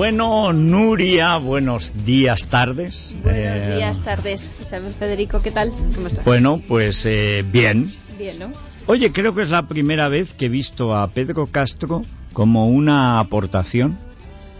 Bueno, 0.00 0.50
Nuria, 0.54 1.36
buenos 1.36 1.92
días, 2.06 2.46
tardes. 2.46 3.14
Buenos 3.22 3.62
Eh, 3.64 3.74
días, 3.76 4.00
tardes. 4.02 4.56
Federico, 4.98 5.42
¿qué 5.42 5.50
tal? 5.50 5.72
¿Cómo 5.94 6.06
estás? 6.06 6.24
Bueno, 6.24 6.58
pues 6.66 7.04
eh, 7.04 7.44
bien. 7.46 7.92
Bien, 8.18 8.38
¿no? 8.38 8.50
Oye, 8.86 9.12
creo 9.12 9.34
que 9.34 9.42
es 9.42 9.50
la 9.50 9.64
primera 9.64 10.08
vez 10.08 10.32
que 10.32 10.46
he 10.46 10.48
visto 10.48 10.96
a 10.96 11.06
Pedro 11.08 11.48
Castro 11.48 12.00
como 12.32 12.66
una 12.66 13.20
aportación, 13.20 13.98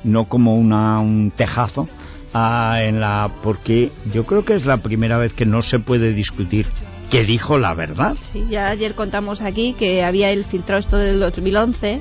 no 0.05 0.27
como 0.27 0.57
una, 0.57 1.01
un 1.01 1.33
tejazo, 1.35 1.89
a- 2.35 2.83
en 2.83 3.01
la, 3.01 3.31
porque 3.43 3.91
yo 4.13 4.27
creo 4.27 4.45
que 4.45 4.57
es 4.57 4.67
la 4.67 4.77
primera 4.77 5.17
vez 5.17 5.33
que 5.33 5.47
no 5.47 5.63
se 5.63 5.79
puede 5.79 6.13
discutir 6.13 6.67
que 7.11 7.25
dijo 7.25 7.59
la 7.59 7.73
verdad. 7.73 8.15
Sí, 8.21 8.45
ya 8.51 8.67
ayer 8.69 8.95
contamos 8.95 9.41
aquí 9.41 9.73
que 9.77 10.05
había 10.05 10.31
el 10.33 10.45
filtrado 10.45 10.79
esto 10.81 10.97
del 10.99 11.19
2011, 11.19 12.01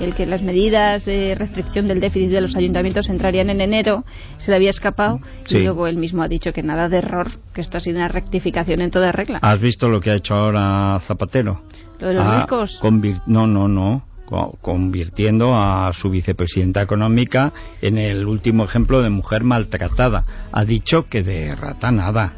el 0.00 0.14
que 0.14 0.26
las 0.26 0.42
medidas 0.42 1.04
de 1.04 1.34
restricción 1.34 1.88
del 1.88 2.00
déficit 2.00 2.30
de 2.30 2.40
los 2.40 2.54
ayuntamientos 2.56 3.08
entrarían 3.08 3.50
en 3.50 3.60
enero, 3.60 4.04
se 4.38 4.50
le 4.50 4.56
había 4.56 4.70
escapado 4.70 5.18
Sí. 5.46 5.58
y 5.58 5.62
luego 5.64 5.86
él 5.86 5.98
mismo 5.98 6.22
ha 6.22 6.28
dicho 6.28 6.52
que 6.52 6.62
nada 6.62 6.88
de 6.88 6.98
error, 6.98 7.28
que 7.52 7.60
esto 7.60 7.78
ha 7.78 7.80
sido 7.80 7.98
una 7.98 8.08
rectificación 8.08 8.80
en 8.80 8.90
toda 8.90 9.10
regla. 9.12 9.38
¿Has 9.42 9.60
visto 9.60 9.88
lo 9.88 10.00
que 10.00 10.10
ha 10.10 10.14
hecho 10.14 10.34
ahora 10.34 10.98
Zapatero? 11.00 11.62
Lo 12.00 12.08
de 12.08 12.14
los 12.14 12.24
Ah, 12.26 12.40
ricos. 12.42 12.80
no, 13.26 13.46
no, 13.46 13.66
no. 13.68 14.04
Co- 14.24 14.58
Convirtiendo 14.60 15.56
a 15.56 15.90
su 15.94 16.10
vicepresidenta 16.10 16.82
económica 16.82 17.52
en 17.80 17.96
el 17.96 18.26
último 18.26 18.64
ejemplo 18.64 19.00
de 19.00 19.08
mujer 19.08 19.42
maltratada. 19.42 20.22
Ha 20.52 20.64
dicho 20.66 21.06
que 21.06 21.22
de 21.22 21.54
rata 21.56 21.90
nada. 21.90 22.34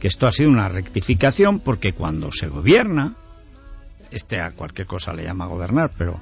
Que 0.00 0.08
esto 0.08 0.26
ha 0.26 0.32
sido 0.32 0.48
una 0.48 0.68
rectificación 0.70 1.60
porque 1.60 1.92
cuando 1.92 2.30
se 2.32 2.46
gobierna, 2.48 3.14
este 4.10 4.40
a 4.40 4.52
cualquier 4.52 4.86
cosa 4.86 5.12
le 5.12 5.24
llama 5.24 5.46
gobernar, 5.46 5.90
pero 5.98 6.18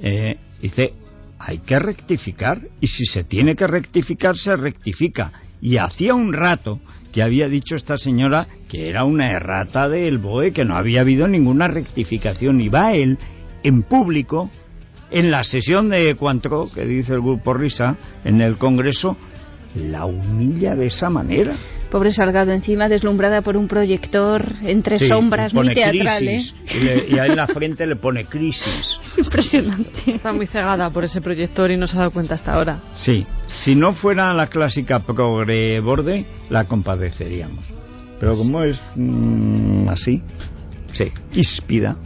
eh, 0.00 0.38
dice 0.60 0.92
hay 1.38 1.58
que 1.58 1.78
rectificar 1.78 2.60
y 2.80 2.86
si 2.86 3.04
se 3.04 3.24
tiene 3.24 3.54
que 3.54 3.66
rectificar 3.66 4.36
se 4.36 4.56
rectifica. 4.56 5.32
Y 5.60 5.76
hacía 5.76 6.14
un 6.14 6.32
rato 6.32 6.80
que 7.12 7.22
había 7.22 7.48
dicho 7.48 7.74
esta 7.74 7.98
señora 7.98 8.48
que 8.68 8.88
era 8.88 9.04
una 9.04 9.30
errata 9.30 9.88
del 9.88 10.18
BOE, 10.18 10.52
que 10.52 10.64
no 10.64 10.76
había 10.76 11.02
habido 11.02 11.28
ninguna 11.28 11.68
rectificación. 11.68 12.60
Y 12.60 12.68
va 12.68 12.94
él 12.94 13.18
en 13.62 13.82
público, 13.82 14.50
en 15.10 15.30
la 15.30 15.44
sesión 15.44 15.90
de 15.90 16.14
Cuantro, 16.16 16.70
que 16.74 16.84
dice 16.86 17.14
el 17.14 17.20
grupo 17.20 17.54
Risa, 17.54 17.96
en 18.24 18.40
el 18.40 18.56
Congreso, 18.56 19.16
la 19.74 20.06
humilla 20.06 20.74
de 20.74 20.86
esa 20.86 21.10
manera. 21.10 21.56
Pobre 21.94 22.10
Salgado, 22.10 22.50
encima 22.50 22.88
deslumbrada 22.88 23.40
por 23.40 23.56
un 23.56 23.68
proyector 23.68 24.44
entre 24.64 24.98
Sí, 24.98 25.06
sombras 25.06 25.54
muy 25.54 25.72
teatrales. 25.72 26.52
crisis, 26.52 26.74
y, 26.74 26.80
le- 26.84 27.06
y 27.08 27.18
ahí 27.20 27.30
en 27.30 27.36
la 27.36 27.46
frente 27.46 27.86
le 27.86 27.94
pone 27.94 28.24
crisis. 28.24 28.98
Es 29.04 29.16
impresionante. 29.18 30.10
Está 30.10 30.32
muy 30.32 30.48
cegada 30.48 30.90
por 30.90 31.04
ese 31.04 31.20
proyector 31.20 31.70
y 31.70 31.76
no 31.76 31.86
se 31.86 31.94
ha 31.94 32.00
dado 32.00 32.10
cuenta 32.10 32.34
hasta 32.34 32.52
ahora. 32.54 32.80
Sí, 32.96 33.24
si 33.46 33.76
no 33.76 33.94
fuera 33.94 34.34
la 34.34 34.48
clásica 34.48 34.98
progre 34.98 35.78
borde, 35.78 36.24
la 36.50 36.64
compadeceríamos. 36.64 37.64
Pero 38.18 38.36
como 38.36 38.64
es 38.64 38.82
mm, 38.96 39.88
así, 39.88 40.20
sí, 40.92 41.12
híspida. 41.32 41.96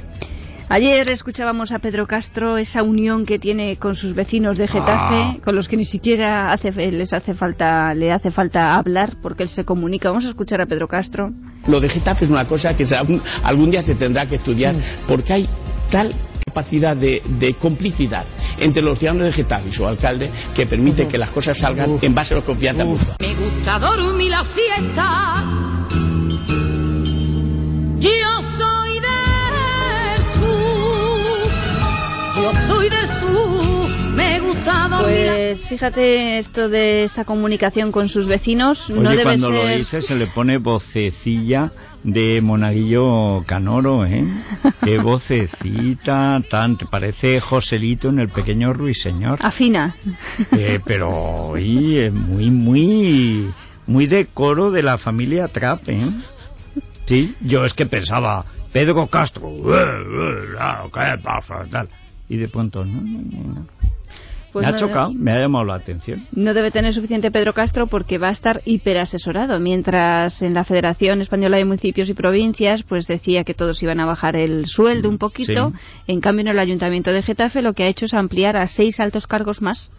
Ayer 0.70 1.10
escuchábamos 1.10 1.72
a 1.72 1.78
Pedro 1.78 2.06
Castro 2.06 2.58
esa 2.58 2.82
unión 2.82 3.24
que 3.24 3.38
tiene 3.38 3.78
con 3.78 3.96
sus 3.96 4.14
vecinos 4.14 4.58
de 4.58 4.68
Getafe, 4.68 5.14
Ah. 5.16 5.36
con 5.42 5.54
los 5.56 5.66
que 5.66 5.78
ni 5.78 5.86
siquiera 5.86 6.52
hace, 6.52 6.70
les 6.92 7.14
hace 7.14 7.32
falta, 7.34 7.94
le 7.94 8.12
hace 8.12 8.30
falta 8.30 8.74
hablar 8.74 9.14
porque 9.22 9.44
él 9.44 9.48
se 9.48 9.64
comunica. 9.64 10.10
Vamos 10.10 10.26
a 10.26 10.28
escuchar 10.28 10.60
a 10.60 10.66
Pedro 10.66 10.86
Castro. 10.86 11.30
Lo 11.66 11.80
de 11.80 11.88
Getafe 11.88 12.26
es 12.26 12.30
una 12.30 12.44
cosa 12.44 12.76
que 12.76 12.84
algún, 12.94 13.22
algún 13.42 13.70
día 13.70 13.82
se 13.82 13.94
tendrá 13.94 14.26
que 14.26 14.36
estudiar 14.36 14.74
porque 15.06 15.32
hay 15.32 15.48
tal 15.90 16.14
capacidad 16.46 16.94
de, 16.94 17.22
de 17.26 17.54
complicidad 17.54 18.26
entre 18.58 18.82
los 18.82 18.98
ciudadanos 18.98 19.26
de 19.28 19.32
Getafe 19.32 19.68
y 19.70 19.72
su 19.72 19.86
alcalde 19.86 20.30
que 20.54 20.66
permite 20.66 21.06
que 21.06 21.16
las 21.16 21.30
cosas 21.30 21.56
salgan 21.58 21.98
en 22.02 22.14
base 22.14 22.34
a 22.34 22.38
la 22.38 22.42
confianza 22.44 22.84
mutua. 22.84 23.16
Me 23.20 23.34
gusta 23.34 23.78
dormir 23.78 24.30
la 24.30 24.42
siesta. 24.42 25.44
Yo 28.00 28.10
soy 28.58 28.77
Pues 35.58 35.68
fíjate 35.70 36.38
esto 36.38 36.68
de 36.68 37.02
esta 37.02 37.24
comunicación 37.24 37.90
con 37.90 38.08
sus 38.08 38.28
vecinos. 38.28 38.88
no 38.90 39.00
Oye, 39.00 39.10
debe 39.10 39.22
cuando 39.24 39.50
lo 39.50 39.62
ser. 39.62 39.78
dice 39.78 40.02
se 40.02 40.14
le 40.14 40.28
pone 40.28 40.58
vocecilla 40.58 41.72
de 42.04 42.40
Monaguillo 42.40 43.42
Canoro, 43.44 44.04
¿eh? 44.04 44.24
Qué 44.84 44.98
vocecita, 44.98 46.40
tan, 46.48 46.76
parece 46.76 47.40
Joselito 47.40 48.08
en 48.08 48.20
el 48.20 48.28
pequeño 48.28 48.72
ruiseñor. 48.72 49.40
Afina. 49.42 49.96
Eh, 50.52 50.78
pero 50.84 51.48
oye, 51.48 52.06
eh, 52.06 52.10
muy, 52.12 52.50
muy, 52.50 53.52
muy 53.88 54.06
de 54.06 54.26
coro 54.26 54.70
de 54.70 54.84
la 54.84 54.96
familia 54.96 55.48
Trap, 55.48 55.88
¿eh? 55.88 56.10
Sí, 57.06 57.34
yo 57.40 57.64
es 57.64 57.74
que 57.74 57.86
pensaba, 57.86 58.44
Pedro 58.72 59.08
Castro, 59.08 59.50
claro, 60.52 60.90
¿qué 60.92 61.22
pasa? 61.22 61.64
Tal. 61.68 61.88
Y 62.28 62.36
de 62.36 62.48
pronto, 62.48 62.84
no, 62.84 63.00
no, 63.00 63.20
no, 63.22 63.54
no. 63.54 63.66
Pues 64.58 64.66
me 64.66 64.68
ha 64.68 64.80
no- 64.80 64.86
chocado, 64.86 65.12
me 65.14 65.30
ha 65.32 65.38
llamado 65.40 65.64
la 65.64 65.74
atención. 65.74 66.26
No 66.32 66.54
debe 66.54 66.70
tener 66.70 66.92
suficiente 66.94 67.30
Pedro 67.30 67.52
Castro 67.54 67.86
porque 67.86 68.18
va 68.18 68.28
a 68.28 68.32
estar 68.32 68.60
hiperasesorado, 68.64 69.58
mientras 69.60 70.42
en 70.42 70.54
la 70.54 70.64
Federación 70.64 71.20
Española 71.20 71.56
de 71.56 71.64
Municipios 71.64 72.08
y 72.08 72.14
Provincias 72.14 72.82
pues 72.82 73.06
decía 73.06 73.44
que 73.44 73.54
todos 73.54 73.82
iban 73.82 74.00
a 74.00 74.06
bajar 74.06 74.36
el 74.36 74.66
sueldo 74.66 75.08
un 75.08 75.18
poquito, 75.18 75.70
Sí. 75.70 76.12
en 76.12 76.20
cambio 76.20 76.42
en 76.42 76.48
el 76.48 76.58
Ayuntamiento 76.58 77.12
de 77.12 77.22
Getafe 77.22 77.62
lo 77.62 77.72
que 77.74 77.84
ha 77.84 77.88
hecho 77.88 78.06
es 78.06 78.14
ampliar 78.14 78.56
a 78.56 78.66
seis 78.66 79.00
altos 79.00 79.26
cargos 79.26 79.62
más 79.62 79.92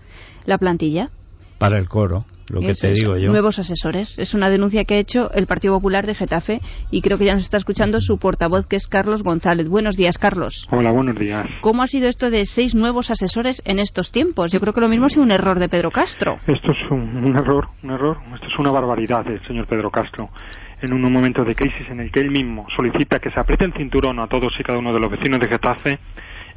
la 0.46 0.58
plantilla. 0.58 1.10
Para 1.58 1.78
el 1.78 1.88
coro, 1.90 2.26
lo 2.52 2.62
que 2.62 2.72
Eso 2.72 2.88
te 2.88 2.94
es, 2.94 3.00
digo 3.00 3.18
yo. 3.18 3.32
Nuevos 3.32 3.60
asesores. 3.60 4.18
Es 4.18 4.34
una 4.34 4.50
denuncia 4.50 4.86
que 4.86 4.96
ha 4.96 5.00
hecho 5.00 5.32
el 5.34 5.48
Partido 5.48 5.76
Popular 5.76 6.06
de 6.06 6.16
Getafe 6.16 6.60
y 6.92 7.02
creo 7.02 7.18
que 7.18 7.26
ya 7.26 7.34
nos 7.34 7.44
está 7.44 7.58
escuchando 7.58 8.02
su 8.02 8.18
portavoz 8.18 8.68
que 8.68 8.76
es 8.76 8.88
Carlos 8.88 9.24
González. 9.24 9.68
Buenos 9.68 9.96
días, 9.96 10.18
Carlos. 10.18 10.68
Hola, 10.72 10.92
buenos 10.92 11.16
días. 11.16 11.46
¿Cómo 11.62 11.84
ha 11.84 11.88
sido 11.88 12.08
esto 12.08 12.30
de 12.30 12.46
seis 12.46 12.76
nuevos 12.76 13.12
asesores 13.12 13.62
en 13.66 13.80
estos 13.80 14.12
tiempos? 14.12 14.52
Yo 14.52 14.60
creo 14.60 14.74
que 14.74 14.82
lo 14.82 14.90
mismo 14.90 15.06
ha 15.06 15.10
sido 15.10 15.24
un 15.24 15.32
error 15.32 15.60
de 15.60 15.70
Pedro 15.70 15.92
Castro. 15.92 16.38
Esto 16.48 16.72
es 16.72 16.92
un, 16.92 17.24
un 17.24 17.36
error, 17.38 17.68
un 17.84 17.92
error. 17.92 18.18
Esto 18.36 18.48
es 18.48 18.60
una 18.60 18.72
barbaridad 18.72 19.26
del 19.26 19.46
señor 19.46 19.68
Pedro 19.68 19.90
Castro. 19.92 20.30
En 20.82 20.94
un 20.94 21.12
momento 21.12 21.44
de 21.44 21.56
crisis 21.56 21.90
en 21.90 22.00
el 22.00 22.12
que 22.12 22.22
él 22.22 22.32
mismo 22.32 22.66
solicita 22.76 23.20
que 23.20 23.30
se 23.32 23.40
apriete 23.40 23.66
el 23.66 23.74
cinturón 23.74 24.20
a 24.20 24.28
todos 24.28 24.54
y 24.58 24.64
cada 24.64 24.80
uno 24.80 24.94
de 24.94 25.00
los 25.00 25.12
vecinos 25.12 25.40
de 25.42 25.48
Getafe, 25.48 26.00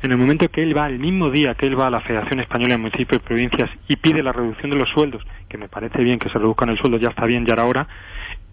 en 0.03 0.11
el 0.11 0.19
momento 0.19 0.49
que 0.49 0.63
él 0.63 0.77
va, 0.77 0.89
el 0.89 0.99
mismo 0.99 1.31
día 1.31 1.55
que 1.55 1.67
él 1.67 1.79
va 1.79 1.87
a 1.87 1.91
la 1.91 2.01
Federación 2.01 2.41
Española 2.41 2.75
de 2.75 2.79
Municipios 2.79 3.23
y 3.23 3.27
Provincias 3.27 3.71
y 3.89 3.97
pide 3.97 4.23
la 4.23 4.33
reducción 4.33 4.71
de 4.71 4.77
los 4.77 4.89
sueldos, 4.91 5.23
que 5.49 5.59
me 5.59 5.69
parece 5.69 6.03
bien 6.03 6.19
que 6.19 6.29
se 6.29 6.39
reduzcan 6.39 6.69
el 6.71 6.79
sueldo, 6.79 6.99
ya 6.99 7.11
está 7.11 7.25
bien, 7.27 7.47
ya 7.47 7.55
era 7.55 7.65
hora, 7.65 7.87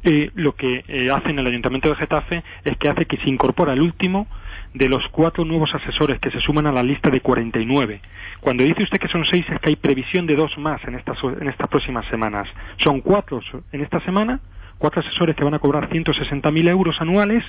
eh, 0.03 0.31
lo 0.35 0.55
que 0.55 0.85
eh, 0.87 1.11
hace 1.11 1.29
en 1.29 1.39
el 1.39 1.47
Ayuntamiento 1.47 1.89
de 1.89 1.95
Getafe 1.95 2.43
es 2.63 2.77
que 2.77 2.87
hace 2.87 3.05
que 3.05 3.17
se 3.17 3.29
incorpora 3.29 3.73
el 3.73 3.81
último 3.81 4.27
de 4.73 4.87
los 4.87 5.05
cuatro 5.09 5.43
nuevos 5.43 5.73
asesores 5.75 6.19
que 6.19 6.31
se 6.31 6.39
suman 6.39 6.67
a 6.67 6.71
la 6.71 6.83
lista 6.83 7.09
de 7.09 7.19
49. 7.19 7.99
Cuando 8.39 8.63
dice 8.63 8.83
usted 8.83 8.99
que 8.99 9.07
son 9.07 9.25
seis, 9.25 9.45
es 9.49 9.59
que 9.59 9.69
hay 9.69 9.75
previsión 9.75 10.25
de 10.25 10.35
dos 10.35 10.57
más 10.57 10.81
en 10.85 10.95
estas, 10.95 11.17
en 11.23 11.49
estas 11.49 11.67
próximas 11.67 12.05
semanas. 12.05 12.47
Son 12.77 13.01
cuatro 13.01 13.41
en 13.71 13.81
esta 13.81 13.99
semana, 14.01 14.39
cuatro 14.79 15.01
asesores 15.01 15.35
que 15.35 15.43
van 15.43 15.53
a 15.53 15.59
cobrar 15.59 15.89
160.000 15.89 16.69
euros 16.69 16.99
anuales, 16.99 17.43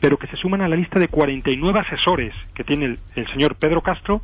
pero 0.00 0.16
que 0.16 0.28
se 0.28 0.36
suman 0.36 0.62
a 0.62 0.68
la 0.68 0.76
lista 0.76 0.98
de 0.98 1.08
49 1.08 1.80
asesores 1.80 2.32
que 2.54 2.64
tiene 2.64 2.96
el, 3.16 3.28
señor 3.28 3.56
Pedro 3.56 3.82
Castro, 3.82 4.22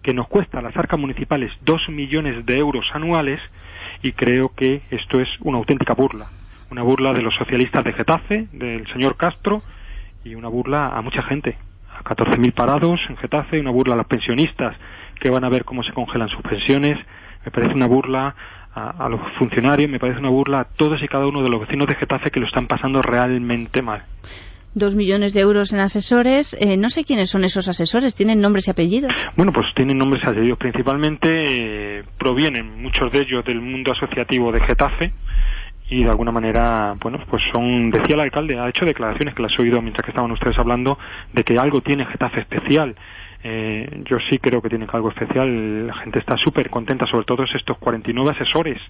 que 0.00 0.14
nos 0.14 0.28
cuesta 0.28 0.60
a 0.60 0.62
las 0.62 0.76
arcas 0.76 0.98
municipales 0.98 1.52
dos 1.62 1.88
millones 1.88 2.46
de 2.46 2.56
euros 2.56 2.86
anuales, 2.94 3.40
y 4.02 4.12
creo 4.12 4.54
que 4.54 4.80
esto 4.90 5.20
es 5.20 5.28
una 5.40 5.58
auténtica 5.58 5.92
burla. 5.92 6.30
Una 6.70 6.82
burla 6.82 7.12
de 7.12 7.22
los 7.22 7.34
socialistas 7.34 7.84
de 7.84 7.92
Getafe, 7.92 8.46
del 8.52 8.86
señor 8.92 9.16
Castro, 9.16 9.62
y 10.24 10.34
una 10.36 10.48
burla 10.48 10.88
a 10.88 11.02
mucha 11.02 11.22
gente. 11.22 11.58
A 11.92 12.04
14.000 12.04 12.54
parados 12.54 13.00
en 13.08 13.16
Getafe, 13.16 13.60
una 13.60 13.70
burla 13.70 13.94
a 13.94 13.96
los 13.96 14.06
pensionistas 14.06 14.76
que 15.18 15.30
van 15.30 15.44
a 15.44 15.48
ver 15.48 15.64
cómo 15.64 15.82
se 15.82 15.92
congelan 15.92 16.28
sus 16.28 16.42
pensiones. 16.42 16.96
me 17.44 17.50
parece 17.50 17.74
una 17.74 17.88
burla 17.88 18.36
a, 18.78 18.90
a 19.04 19.08
los 19.08 19.20
funcionarios, 19.38 19.90
me 19.90 19.98
parece 19.98 20.20
una 20.20 20.30
burla 20.30 20.60
a 20.60 20.64
todos 20.64 21.02
y 21.02 21.08
cada 21.08 21.26
uno 21.26 21.42
de 21.42 21.50
los 21.50 21.60
vecinos 21.60 21.88
de 21.88 21.94
Getafe 21.94 22.30
que 22.30 22.40
lo 22.40 22.46
están 22.46 22.66
pasando 22.66 23.02
realmente 23.02 23.82
mal. 23.82 24.04
Dos 24.74 24.94
millones 24.94 25.32
de 25.32 25.40
euros 25.40 25.72
en 25.72 25.80
asesores. 25.80 26.56
Eh, 26.60 26.76
no 26.76 26.90
sé 26.90 27.02
quiénes 27.02 27.30
son 27.30 27.42
esos 27.42 27.66
asesores. 27.68 28.14
¿Tienen 28.14 28.40
nombres 28.40 28.68
y 28.68 28.70
apellidos? 28.70 29.12
Bueno, 29.34 29.52
pues 29.52 29.66
tienen 29.74 29.98
nombres 29.98 30.22
y 30.22 30.26
apellidos. 30.28 30.58
Principalmente 30.58 31.98
eh, 31.98 32.04
provienen 32.18 32.80
muchos 32.82 33.10
de 33.10 33.22
ellos 33.22 33.44
del 33.44 33.60
mundo 33.60 33.92
asociativo 33.92 34.52
de 34.52 34.60
Getafe 34.60 35.12
y 35.90 36.04
de 36.04 36.10
alguna 36.10 36.32
manera, 36.32 36.94
bueno, 37.00 37.18
pues 37.28 37.42
son, 37.52 37.90
decía 37.90 38.14
el 38.14 38.20
alcalde, 38.20 38.58
ha 38.58 38.68
hecho 38.68 38.84
declaraciones 38.84 39.34
que 39.34 39.42
las 39.42 39.58
he 39.58 39.62
oído 39.62 39.80
mientras 39.80 40.04
que 40.04 40.10
estaban 40.10 40.30
ustedes 40.30 40.58
hablando 40.58 40.98
de 41.32 41.44
que 41.44 41.58
algo 41.58 41.80
tiene 41.80 42.04
Getafe 42.04 42.40
especial. 42.40 42.94
Eh, 43.42 44.02
yo 44.04 44.18
sí 44.28 44.38
creo 44.38 44.60
que 44.60 44.68
tiene 44.68 44.86
algo 44.92 45.08
especial. 45.08 45.86
La 45.86 45.94
gente 45.94 46.18
está 46.18 46.36
súper 46.36 46.68
contenta, 46.68 47.06
sobre 47.06 47.24
todo 47.24 47.44
estos 47.44 47.78
49 47.78 48.30
asesores 48.32 48.80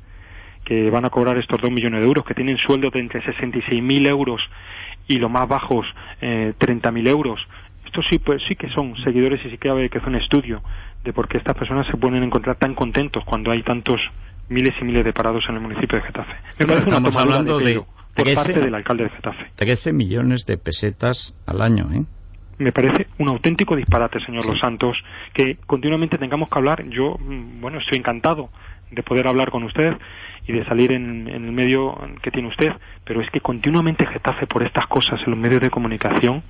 que 0.64 0.90
van 0.90 1.04
a 1.04 1.10
cobrar 1.10 1.38
estos 1.38 1.60
2 1.60 1.70
millones 1.70 2.00
de 2.00 2.06
euros, 2.06 2.24
que 2.24 2.34
tienen 2.34 2.58
sueldos 2.58 2.92
de 2.92 3.00
entre 3.00 3.22
66.000 3.22 4.06
euros 4.06 4.42
y 5.06 5.18
los 5.18 5.30
más 5.30 5.48
bajos 5.48 5.86
eh, 6.20 6.52
30.000 6.58 7.08
euros. 7.08 7.46
Estos 7.86 8.06
sí, 8.10 8.18
pues 8.18 8.42
sí 8.48 8.56
que 8.56 8.68
son 8.70 8.96
seguidores 8.96 9.42
y 9.46 9.50
sí 9.50 9.56
que 9.56 9.88
que 9.88 9.98
hacer 9.98 10.08
un 10.08 10.16
estudio 10.16 10.62
de 11.04 11.12
por 11.12 11.28
qué 11.28 11.38
estas 11.38 11.56
personas 11.56 11.86
se 11.86 11.96
pueden 11.96 12.22
encontrar 12.22 12.56
tan 12.56 12.74
contentos 12.74 13.24
cuando 13.24 13.50
hay 13.50 13.62
tantos 13.62 14.00
miles 14.48 14.74
y 14.80 14.84
miles 14.84 15.04
de 15.04 15.12
parados 15.12 15.44
en 15.48 15.56
el 15.56 15.60
municipio 15.60 15.98
de 15.98 16.04
Getafe. 16.04 16.32
Me 16.32 16.40
Pero 16.56 16.68
parece 16.68 16.88
una 16.88 16.98
estamos 16.98 17.16
hablando 17.16 17.58
de 17.58 17.74
por 17.74 18.24
13 18.24 18.34
parte 18.34 18.60
del 18.60 18.74
alcalde 18.74 19.04
de 19.04 19.10
Getafe. 19.10 19.50
13 19.56 19.92
millones 19.92 20.44
de 20.46 20.58
pesetas 20.58 21.36
al 21.46 21.62
año, 21.62 21.88
¿eh? 21.92 22.04
me 22.58 22.72
parece 22.72 23.06
un 23.18 23.28
auténtico 23.28 23.76
disparate, 23.76 24.20
señor 24.20 24.44
Los 24.44 24.58
Santos, 24.58 24.96
que 25.32 25.56
continuamente 25.66 26.18
tengamos 26.18 26.48
que 26.48 26.58
hablar. 26.58 26.84
Yo, 26.88 27.16
mm, 27.18 27.60
bueno, 27.60 27.78
estoy 27.78 27.98
encantado 27.98 28.50
de 28.90 29.02
poder 29.02 29.28
hablar 29.28 29.50
con 29.50 29.62
usted 29.62 29.96
y 30.46 30.52
de 30.52 30.64
salir 30.64 30.92
en, 30.92 31.28
en 31.28 31.44
el 31.44 31.52
medio 31.52 31.96
que 32.22 32.30
tiene 32.30 32.48
usted, 32.48 32.72
pero 33.04 33.20
es 33.20 33.30
que 33.30 33.40
continuamente 33.40 34.06
Getafe 34.06 34.46
por 34.46 34.62
estas 34.62 34.86
cosas 34.86 35.20
en 35.24 35.30
los 35.30 35.38
medios 35.38 35.60
de 35.60 35.70
comunicación 35.70 36.42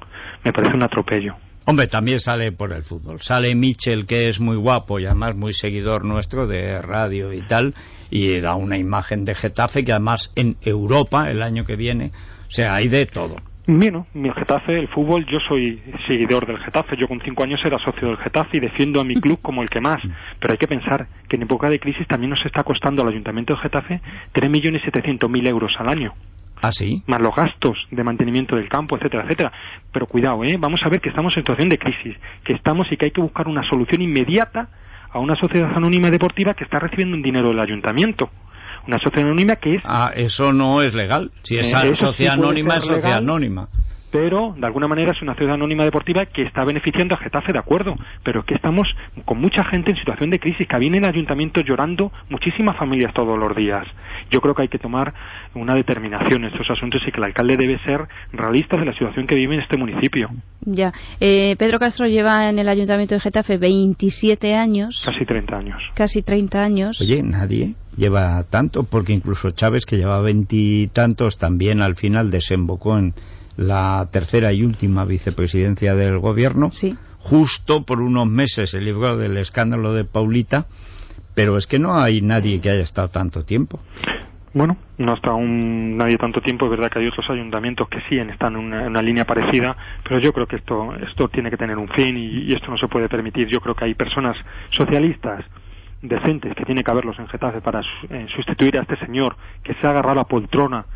me 0.45 0.53
parece 0.53 0.75
un 0.75 0.83
atropello. 0.83 1.37
Hombre, 1.71 1.87
también 1.87 2.19
sale 2.19 2.51
por 2.51 2.73
el 2.73 2.83
fútbol. 2.83 3.21
Sale 3.21 3.55
Michel, 3.55 4.07
que 4.07 4.31
es 4.31 4.41
muy 4.41 4.57
guapo 4.57 4.99
y 4.99 5.05
además 5.05 5.37
muy 5.37 5.53
seguidor 5.53 6.03
nuestro 6.03 6.47
de 6.47 6.81
radio 6.81 7.31
y 7.35 7.43
tal, 7.43 7.75
y 8.09 8.41
da 8.41 8.55
una 8.55 8.79
imagen 8.79 9.27
de 9.27 9.35
Getafe 9.35 9.85
que 9.85 9.93
además 9.93 10.33
en 10.35 10.57
Europa 10.63 11.31
el 11.31 11.43
año 11.43 11.67
que 11.67 11.77
viene, 11.77 12.11
o 12.49 12.51
sea, 12.51 12.75
hay 12.75 12.89
de 12.89 13.05
todo. 13.05 13.37
Bueno, 13.67 14.07
mi 14.15 14.31
Getafe, 14.33 14.79
el 14.79 14.89
fútbol, 14.89 15.27
yo 15.27 15.41
soy 15.41 15.83
seguidor 16.07 16.47
del 16.47 16.57
Getafe. 16.57 16.97
Yo 16.97 17.07
con 17.07 17.21
cinco 17.21 17.45
años 17.45 17.61
era 17.63 17.79
socio 17.79 18.09
del 18.09 18.17
Getafe 18.17 18.57
y 18.57 18.61
defiendo 18.61 18.99
a 18.99 19.05
mi 19.05 19.17
club 19.17 19.39
como 19.43 19.63
el 19.63 19.69
que 19.69 19.83
más. 19.83 20.01
Pero 20.41 20.53
hay 20.53 20.59
que 20.59 20.69
pensar 20.69 21.07
que 21.29 21.37
en 21.37 21.43
época 21.43 21.69
de 21.69 21.79
crisis 21.79 22.07
también 22.07 22.31
nos 22.31 22.47
está 22.47 22.65
costando 22.65 23.03
al 23.03 23.09
Ayuntamiento 23.09 23.53
de 23.53 23.61
Getafe 23.61 24.01
3.700.000 24.33 25.47
euros 25.47 25.75
al 25.79 25.91
año. 25.91 26.15
¿Ah, 26.61 26.73
sí? 26.73 27.03
más 27.07 27.21
los 27.21 27.35
gastos 27.35 27.77
de 27.91 28.05
mantenimiento 28.05 28.57
del 28.57 28.69
campo, 28.69 28.97
etcétera, 28.97 29.25
etcétera. 29.25 29.53
Pero 29.93 30.07
cuidado, 30.07 30.45
¿eh? 30.45 30.57
vamos 30.59 30.81
a 30.85 30.89
ver 30.89 31.01
que 31.01 31.09
estamos 31.09 31.33
en 31.37 31.43
situación 31.43 31.69
de 31.69 31.79
crisis, 31.79 32.17
que 32.45 32.55
estamos 32.55 32.91
y 32.91 32.97
que 32.97 33.07
hay 33.07 33.11
que 33.11 33.21
buscar 33.21 33.49
una 33.49 33.63
solución 33.63 34.03
inmediata 34.03 34.69
a 35.11 35.19
una 35.19 35.37
sociedad 35.37 35.71
anónima 35.75 36.11
deportiva 36.11 36.55
que 36.55 36.65
está 36.65 36.79
recibiendo 36.79 37.17
un 37.17 37.23
dinero 37.23 37.49
del 37.49 37.61
ayuntamiento. 37.61 38.31
Una 38.87 38.99
sociedad 38.99 39.27
anónima 39.27 39.57
que 39.57 39.75
es 39.75 39.83
Ah, 39.85 40.13
eso 40.15 40.53
no 40.53 40.83
es 40.83 40.95
legal. 40.95 41.31
Si 41.43 41.57
es 41.57 41.73
Eh, 41.73 41.95
sí 41.95 41.97
sociedad 41.97 42.35
anónima, 42.35 42.77
es 42.77 42.85
sociedad 42.85 43.19
anónima. 43.19 43.69
Pero 44.11 44.55
de 44.57 44.67
alguna 44.67 44.89
manera 44.89 45.13
es 45.13 45.23
una 45.23 45.35
ciudad 45.35 45.55
anónima 45.55 45.85
deportiva 45.85 46.27
que 46.27 46.43
está 46.43 46.65
beneficiando 46.65 47.15
a 47.15 47.19
Getafe, 47.19 47.53
de 47.53 47.59
acuerdo, 47.59 47.97
pero 48.23 48.45
que 48.45 48.55
estamos 48.55 48.95
con 49.25 49.41
mucha 49.41 49.65
gente 49.65 49.91
en 49.91 49.97
situación 49.97 50.31
de 50.31 50.39
crisis, 50.39 50.67
que 50.67 50.79
viene 50.79 50.99
el 50.99 51.05
ayuntamiento 51.05 51.61
llorando 51.61 52.13
muchísimas 52.29 52.77
familias 52.77 53.13
todos 53.15 53.39
los 53.39 53.55
días. 53.57 53.87
Yo 54.31 54.41
creo 54.41 54.55
que 54.55 54.63
hay 54.63 54.69
que 54.69 54.79
tomar 54.79 55.13
una 55.55 55.75
determinación 55.75 56.45
en 56.45 56.51
estos 56.53 56.71
asuntos 56.71 57.03
y 57.07 57.11
que 57.11 57.19
el 57.19 57.25
alcalde 57.25 57.57
debe 57.57 57.79
ser 57.81 58.07
realista 58.33 58.77
de 58.77 58.85
la 58.87 58.93
situación 58.93 59.27
que 59.27 59.35
vive 59.35 59.55
en 59.55 59.61
este 59.61 59.77
municipio. 59.77 60.31
Ya. 60.63 60.93
Eh, 61.21 61.57
Pedro 61.59 61.79
Castro 61.79 62.07
lleva 62.07 62.49
en 62.49 62.59
el 62.59 62.69
Ayuntamiento 62.69 63.15
de 63.15 63.21
Getafe 63.21 63.57
27 63.57 64.55
años, 64.55 65.03
Casi 65.05 65.25
30 65.25 65.57
años. 65.57 65.83
casi 65.95 66.23
30 66.23 66.63
años. 66.63 67.01
Oye, 67.01 67.23
nadie 67.23 67.75
lleva 67.97 68.43
tanto, 68.45 68.85
porque 68.85 69.13
incluso 69.13 69.51
Chávez, 69.51 69.85
que 69.87 69.97
lleva 69.97 70.21
veintitantos, 70.21 71.39
también 71.39 71.83
al 71.83 71.97
final 71.97 72.31
desembocó 72.31 72.99
en 72.99 73.15
la 73.59 74.09
tercera 74.11 74.53
y 74.55 74.63
última 74.63 75.05
vicepresidencia 75.05 75.95
del 75.95 76.19
gobierno. 76.21 76.71
Sí. 76.73 76.97
Justo 77.19 77.83
por 77.85 78.01
unos 78.01 78.27
meses 78.27 78.71
se 78.71 78.81
libró 78.81 79.17
del 79.19 79.37
escándalo 79.37 79.93
de 79.93 80.05
Paulita, 80.05 80.67
pero 81.35 81.57
es 81.59 81.67
que 81.67 81.79
no 81.79 81.99
hay 82.01 82.23
nadie 82.23 82.61
que 82.61 82.71
haya 82.71 82.83
estado 82.83 83.09
tanto 83.09 83.45
tiempo. 83.45 83.81
Bueno, 84.55 84.77
no 84.97 85.13
está 85.15 85.31
aún 85.31 85.97
nadie 85.99 86.17
tanto 86.17 86.41
tiempo, 86.41 86.65
es 86.65 86.71
verdad 86.71 86.89
que 86.91 87.01
hay 87.01 87.07
otros 87.09 87.29
ayuntamientos 87.29 87.89
que 87.89 88.01
sí 88.09 88.19
están 88.19 88.55
en 88.55 88.61
una, 88.61 88.83
en 88.83 88.89
una 88.91 89.03
línea 89.03 89.25
parecida, 89.27 89.77
pero 90.05 90.21
yo 90.21 90.33
creo 90.33 90.47
que 90.47 90.57
esto, 90.57 90.95
esto 91.07 91.29
tiene 91.29 91.51
que 91.51 91.57
tener 91.57 91.77
un 91.77 91.89
fin 91.89 92.17
y, 92.17 92.45
y 92.45 92.55
esto 92.55 92.71
no 92.71 92.79
se 92.79 92.89
puede 92.89 93.09
permitir. 93.09 93.49
Yo 93.49 93.61
creo 93.61 93.75
que 93.75 93.85
hay 93.85 93.95
personas 93.95 94.37
socialistas 94.71 95.45
decentes 96.01 96.55
que 96.55 96.65
tiene 96.65 96.83
que 96.85 96.91
haberlos 96.91 97.19
en 97.19 97.27
Getafe 97.29 97.61
para 97.61 97.83
su- 97.83 98.07
eh, 98.09 98.27
sustituir 98.35 98.79
a 98.79 98.83
este 98.83 98.97
señor 99.05 99.37
que 99.65 99.75
se 99.75 99.87
ha 99.87 99.91
agarrado 99.91 100.21
a 100.21 100.29
poltrona 100.29 100.87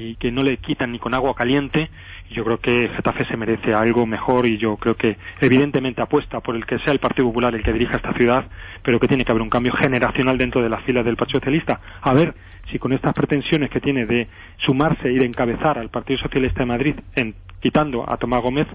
y 0.00 0.16
que 0.16 0.32
no 0.32 0.42
le 0.42 0.56
quitan 0.56 0.92
ni 0.92 0.98
con 0.98 1.14
agua 1.14 1.34
caliente. 1.34 1.90
Yo 2.30 2.44
creo 2.44 2.58
que 2.58 2.88
Getafe 2.94 3.24
se 3.26 3.36
merece 3.36 3.74
algo 3.74 4.06
mejor 4.06 4.46
y 4.46 4.58
yo 4.58 4.76
creo 4.76 4.96
que 4.96 5.16
evidentemente 5.40 6.00
apuesta 6.00 6.40
por 6.40 6.56
el 6.56 6.64
que 6.64 6.78
sea 6.78 6.92
el 6.92 7.00
Partido 7.00 7.28
Popular 7.28 7.54
el 7.54 7.62
que 7.62 7.72
dirija 7.72 7.96
esta 7.96 8.14
ciudad, 8.14 8.46
pero 8.82 8.98
que 8.98 9.08
tiene 9.08 9.24
que 9.24 9.32
haber 9.32 9.42
un 9.42 9.50
cambio 9.50 9.72
generacional 9.72 10.38
dentro 10.38 10.62
de 10.62 10.68
las 10.68 10.82
filas 10.84 11.04
del 11.04 11.16
Partido 11.16 11.40
Socialista. 11.40 11.80
A 12.00 12.14
ver 12.14 12.34
si 12.70 12.78
con 12.78 12.92
estas 12.92 13.14
pretensiones 13.14 13.70
que 13.70 13.80
tiene 13.80 14.06
de 14.06 14.28
sumarse 14.58 15.10
y 15.10 15.18
de 15.18 15.26
encabezar 15.26 15.78
al 15.78 15.90
Partido 15.90 16.18
Socialista 16.20 16.60
de 16.60 16.66
Madrid, 16.66 16.94
en, 17.16 17.34
quitando 17.60 18.08
a 18.08 18.16
Tomás 18.16 18.42
Gómez, 18.42 18.66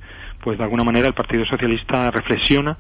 pues 0.42 0.58
de 0.58 0.64
alguna 0.64 0.84
manera 0.84 1.08
el 1.08 1.14
Partido 1.14 1.46
Socialista 1.46 2.12
reflexiona 2.12 2.78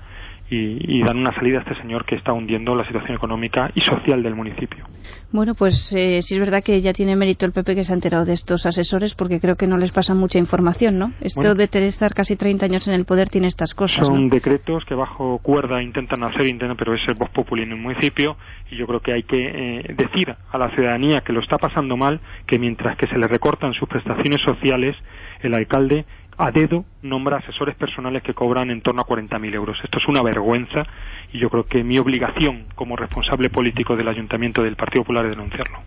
y, 0.49 0.97
y 0.99 1.03
dan 1.03 1.17
una 1.17 1.33
salida 1.33 1.59
a 1.59 1.61
este 1.61 1.75
señor 1.81 2.05
que 2.05 2.15
está 2.15 2.33
hundiendo 2.33 2.75
la 2.75 2.85
situación 2.85 3.15
económica 3.15 3.71
y 3.73 3.81
social 3.81 4.21
del 4.21 4.35
municipio. 4.35 4.85
Bueno, 5.31 5.53
pues 5.55 5.91
eh, 5.95 6.21
sí 6.21 6.35
es 6.35 6.39
verdad 6.39 6.63
que 6.63 6.79
ya 6.81 6.93
tiene 6.93 7.15
mérito 7.15 7.45
el 7.45 7.51
PP 7.51 7.75
que 7.75 7.83
se 7.83 7.91
ha 7.91 7.95
enterado 7.95 8.25
de 8.25 8.33
estos 8.33 8.65
asesores 8.65 9.15
porque 9.15 9.39
creo 9.39 9.55
que 9.55 9.67
no 9.67 9.77
les 9.77 9.91
pasa 9.91 10.13
mucha 10.13 10.37
información, 10.39 10.97
¿no? 10.97 11.11
Esto 11.19 11.41
Bueno. 11.41 11.55
de 11.55 11.67
tener 11.67 11.89
estar 11.89 12.13
casi 12.13 12.35
30 12.35 12.65
años 12.65 12.87
en 12.87 12.93
el 12.93 13.05
poder 13.05 13.29
tiene 13.29 13.47
estas 13.47 13.73
cosas, 13.73 14.07
Son 14.07 14.25
¿no? 14.27 14.29
decretos 14.29 14.85
que 14.85 14.95
bajo 14.95 15.39
cuerda 15.39 15.81
intentan 15.81 16.23
hacer, 16.23 16.47
intentan, 16.47 16.77
pero 16.77 16.93
es 16.93 17.01
el 17.07 17.15
voz 17.15 17.29
populi 17.31 17.63
en 17.63 17.71
el 17.71 17.77
municipio 17.77 18.37
y 18.71 18.77
yo 18.77 18.87
creo 18.87 18.99
que 19.01 19.13
hay 19.13 19.23
que 19.23 19.79
eh, 19.79 19.95
decir 19.97 20.33
a 20.51 20.57
la 20.57 20.69
ciudadanía 20.69 21.21
que 21.21 21.33
lo 21.33 21.41
está 21.41 21.57
pasando 21.57 21.97
mal 21.97 22.21
que 22.45 22.57
mientras 22.59 22.97
que 22.97 23.07
se 23.07 23.17
le 23.17 23.27
recortan 23.27 23.73
sus 23.73 23.89
prestaciones 23.89 24.41
sociales, 24.41 24.95
el 25.41 25.53
alcalde 25.53 26.05
a 26.37 26.51
dedo 26.51 26.85
nombra 27.01 27.37
asesores 27.37 27.75
personales 27.75 28.23
que 28.23 28.33
cobran 28.33 28.69
en 28.69 28.81
torno 28.81 29.01
a 29.01 29.05
40.000 29.05 29.53
euros. 29.53 29.77
Esto 29.83 29.99
es 29.99 30.07
una 30.07 30.21
vergüenza 30.21 30.85
y 31.31 31.39
yo 31.39 31.49
creo 31.49 31.65
que 31.65 31.83
mi 31.83 31.97
obligación 31.97 32.65
como 32.75 32.95
responsable 32.95 33.49
político 33.49 33.95
del 33.95 34.07
Ayuntamiento 34.07 34.61
del 34.63 34.75
Partido 34.75 35.03
Popular 35.03 35.25
es 35.25 35.31
denunciarlo. 35.31 35.79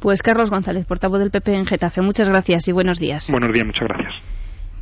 Pues 0.00 0.22
Carlos 0.22 0.50
González, 0.50 0.86
portavoz 0.86 1.18
del 1.18 1.30
PP 1.30 1.54
en 1.54 1.66
Getafe. 1.66 2.00
Muchas 2.00 2.28
gracias 2.28 2.68
y 2.68 2.72
buenos 2.72 2.98
días. 2.98 3.28
Buenos 3.30 3.52
días, 3.52 3.66
muchas 3.66 3.88
gracias. 3.88 4.14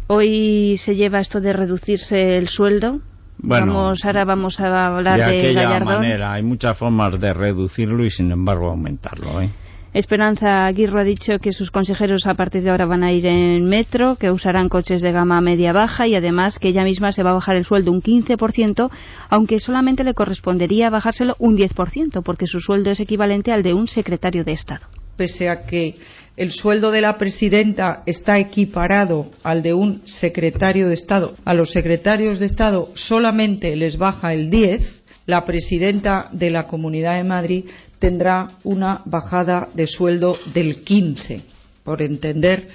Hoy 0.07 0.77
se 0.79 0.95
lleva 0.95 1.19
esto 1.21 1.41
de 1.41 1.53
reducirse 1.53 2.39
el 2.39 2.49
sueldo. 2.49 3.01
Bueno, 3.41 3.67
vamos, 3.67 4.05
ahora 4.05 4.25
vamos 4.25 4.61
a 4.61 4.87
hablar 4.87 5.19
de 5.21 5.27
de, 5.27 5.39
aquella 5.39 5.63
Gallardón. 5.63 5.95
manera, 5.95 6.33
hay 6.33 6.43
muchas 6.43 6.77
formas 6.77 7.21
de 7.21 7.33
reducirlo 7.33 8.05
y 8.05 8.11
sin 8.11 8.33
embargo 8.33 8.69
aumentarlo. 8.71 9.41
¿eh? 9.41 9.51
Esperanza 9.99 10.67
Aguirre 10.67 11.01
ha 11.01 11.05
dicho 11.05 11.41
que 11.41 11.51
sus 11.51 11.73
consejeros 11.73 12.25
a 12.27 12.35
partir 12.35 12.63
de 12.63 12.71
ahora 12.71 12.87
van 12.87 13.03
a 13.03 13.13
ir 13.13 13.27
en 13.27 13.65
metro, 13.65 14.15
que 14.15 14.31
usarán 14.31 14.69
coches 14.69 15.03
de 15.03 15.11
gama 15.11 15.41
media-baja 15.41 16.07
y 16.07 16.15
además 16.15 16.61
que 16.61 16.69
ella 16.69 16.85
misma 16.85 17.11
se 17.11 17.25
va 17.25 17.31
a 17.31 17.35
bajar 17.35 17.57
el 17.57 17.65
sueldo 17.65 17.91
un 17.91 18.01
15%, 18.01 18.91
aunque 19.29 19.59
solamente 19.59 20.05
le 20.05 20.15
correspondería 20.15 20.89
bajárselo 20.89 21.35
un 21.41 21.57
10%, 21.57 22.23
porque 22.23 22.47
su 22.47 22.61
sueldo 22.61 22.93
es 22.93 23.01
equivalente 23.01 23.51
al 23.51 23.65
de 23.65 23.75
un 23.75 23.89
secretario 23.89 24.45
de 24.45 24.53
Estado. 24.53 24.87
pese 25.17 25.49
a 25.49 25.67
que 25.67 25.97
el 26.37 26.53
sueldo 26.53 26.93
de 26.93 27.01
la 27.01 27.19
presidenta 27.19 28.05
está 28.07 28.39
equiparado 28.39 29.27
al 29.43 29.65
de 29.65 29.75
un 29.75 30.07
secretario 30.07 30.87
de 30.87 30.95
Estado, 30.95 31.35
a 31.45 31.55
los 31.55 31.73
secretarios 31.73 32.39
de 32.39 32.47
Estado 32.47 32.93
solamente 32.95 33.75
les 33.75 33.99
baja 33.99 34.33
el 34.33 34.49
10, 34.49 35.03
la 35.27 35.45
presidenta 35.45 36.29
de 36.33 36.51
la 36.51 36.69
Comunidad 36.69 37.17
de 37.17 37.25
Madrid 37.25 37.65
tendrá 37.99 38.51
una 38.65 39.03
bajada 39.05 39.69
de 39.75 39.87
sueldo 39.87 40.39
del 40.55 40.83
15, 40.83 41.43
por 41.85 42.03
entender 42.03 42.69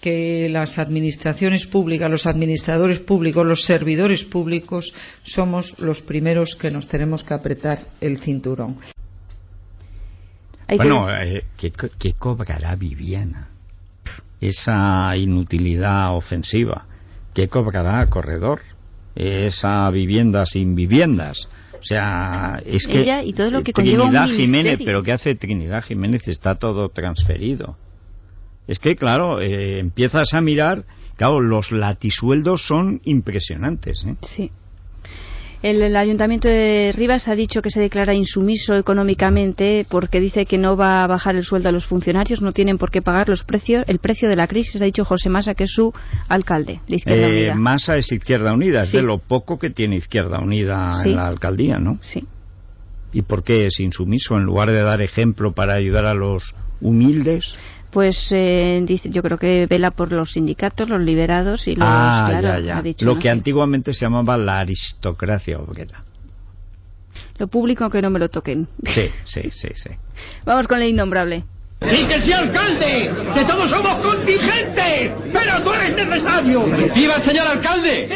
que 0.00 0.48
las 0.50 0.78
administraciones 0.78 1.66
públicas, 1.66 2.10
los 2.10 2.26
administradores 2.26 2.98
públicos, 2.98 3.46
los 3.46 3.64
servidores 3.64 4.24
públicos 4.24 4.92
somos 5.22 5.78
los 5.78 6.02
primeros 6.02 6.56
que 6.56 6.70
nos 6.70 6.88
tenemos 6.88 7.22
que 7.22 7.34
apretar 7.34 7.80
el 8.00 8.18
cinturón. 8.18 8.78
Bueno, 10.76 11.06
eh, 11.14 11.44
¿qué, 11.56 11.70
co- 11.70 11.90
qué 11.98 12.14
cobrará 12.14 12.74
Viviana? 12.76 13.48
Esa 14.40 15.14
inutilidad 15.16 16.16
ofensiva. 16.16 16.86
¿Qué 17.34 17.48
cobrará 17.48 18.06
Corredor? 18.06 18.60
Esa 19.14 19.88
vivienda 19.90 20.46
sin 20.46 20.74
viviendas. 20.74 21.46
O 21.82 21.84
sea, 21.84 22.62
es 22.64 22.86
que 22.86 23.00
Ella 23.00 23.24
y 23.24 23.32
todo 23.32 23.50
lo 23.50 23.64
que 23.64 23.72
Trinidad. 23.72 24.28
Jiménez, 24.28 24.80
pero 24.84 25.02
¿qué 25.02 25.10
hace 25.10 25.34
Trinidad 25.34 25.82
Jiménez? 25.82 26.28
Está 26.28 26.54
todo 26.54 26.88
transferido. 26.90 27.76
Es 28.68 28.78
que, 28.78 28.94
claro, 28.94 29.40
eh, 29.40 29.80
empiezas 29.80 30.32
a 30.32 30.40
mirar, 30.40 30.84
claro, 31.16 31.40
los 31.40 31.72
latisueldos 31.72 32.64
son 32.64 33.00
impresionantes. 33.04 34.04
¿eh? 34.06 34.14
Sí. 34.22 34.52
El, 35.62 35.80
el 35.80 35.96
Ayuntamiento 35.96 36.48
de 36.48 36.92
Rivas 36.96 37.28
ha 37.28 37.34
dicho 37.36 37.62
que 37.62 37.70
se 37.70 37.80
declara 37.80 38.14
insumiso 38.14 38.74
económicamente 38.74 39.86
porque 39.88 40.18
dice 40.20 40.44
que 40.44 40.58
no 40.58 40.76
va 40.76 41.04
a 41.04 41.06
bajar 41.06 41.36
el 41.36 41.44
sueldo 41.44 41.68
a 41.68 41.72
los 41.72 41.86
funcionarios, 41.86 42.42
no 42.42 42.50
tienen 42.52 42.78
por 42.78 42.90
qué 42.90 43.00
pagar 43.00 43.28
los 43.28 43.44
precios, 43.44 43.84
el 43.86 44.00
precio 44.00 44.28
de 44.28 44.34
la 44.34 44.48
crisis, 44.48 44.82
ha 44.82 44.84
dicho 44.86 45.04
José 45.04 45.28
Massa, 45.28 45.54
que 45.54 45.64
es 45.64 45.70
su 45.70 45.92
alcalde 46.28 46.80
de 46.88 46.96
Izquierda 46.96 47.28
Eh, 47.28 47.30
Unida. 47.30 47.54
Massa 47.54 47.96
es 47.96 48.10
Izquierda 48.10 48.52
Unida, 48.52 48.82
es 48.82 48.90
Sí. 48.90 48.96
de 48.96 49.04
lo 49.04 49.18
poco 49.18 49.58
que 49.60 49.70
tiene 49.70 49.96
Izquierda 49.96 50.40
Unida 50.40 50.92
Sí. 50.94 51.10
en 51.10 51.16
la 51.16 51.28
alcaldía, 51.28 51.78
¿no? 51.78 51.98
Sí. 52.00 52.24
¿Y 53.12 53.22
por 53.22 53.44
qué 53.44 53.66
es 53.66 53.78
insumiso 53.78 54.36
en 54.36 54.42
lugar 54.44 54.70
de 54.72 54.82
dar 54.82 55.00
ejemplo 55.00 55.52
para 55.52 55.74
ayudar 55.74 56.06
a 56.06 56.14
los 56.14 56.54
humildes? 56.80 57.56
Pues 57.92 58.32
eh, 58.32 58.82
dice, 58.86 59.10
yo 59.10 59.22
creo 59.22 59.36
que 59.36 59.66
vela 59.66 59.90
por 59.90 60.10
los 60.12 60.32
sindicatos, 60.32 60.88
los 60.88 61.00
liberados 61.00 61.68
y 61.68 61.76
los... 61.76 61.86
ah, 61.86 62.24
claro, 62.26 62.48
ya, 62.48 62.60
ya. 62.60 62.78
ha 62.78 62.82
dicho, 62.82 63.04
lo 63.04 63.16
¿no? 63.16 63.20
que 63.20 63.28
antiguamente 63.28 63.92
se 63.92 64.06
llamaba 64.06 64.38
la 64.38 64.60
aristocracia 64.60 65.58
obrera. 65.58 66.02
Lo 67.36 67.48
público 67.48 67.90
que 67.90 68.00
no 68.00 68.08
me 68.08 68.18
lo 68.18 68.30
toquen. 68.30 68.66
Sí, 68.84 69.10
sí, 69.24 69.42
sí, 69.50 69.68
sí. 69.74 69.90
Vamos 70.46 70.66
con 70.66 70.80
el 70.80 70.88
innombrable. 70.88 71.44
¡Y 71.82 72.06
que 72.06 72.22
sea 72.22 72.38
alcalde! 72.38 73.10
¡Que 73.34 73.44
todos 73.44 73.68
somos 73.68 73.96
contingentes! 73.96 75.12
¡Pero 75.30 75.62
tú 75.62 75.72
eres 75.72 76.06
necesario! 76.06 76.64
¡Viva 76.94 77.16
el 77.16 77.22
señor 77.22 77.46
alcalde! 77.46 78.08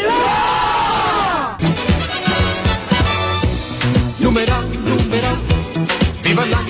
Numeral, 4.21 4.69
numeral, 4.85 5.37
viva 6.23 6.47
la 6.47 6.63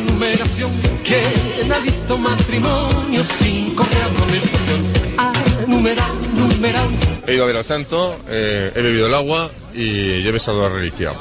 He 7.27 7.35
ido 7.35 7.45
a 7.45 7.47
ver 7.47 7.57
al 7.57 7.65
santo, 7.65 8.19
eh, 8.29 8.71
he 8.75 8.83
bebido 8.83 9.07
el 9.07 9.15
agua 9.15 9.51
y 9.75 10.27
he 10.27 10.33
besado 10.33 10.63
la 10.63 10.69
reliquia. 10.69 11.13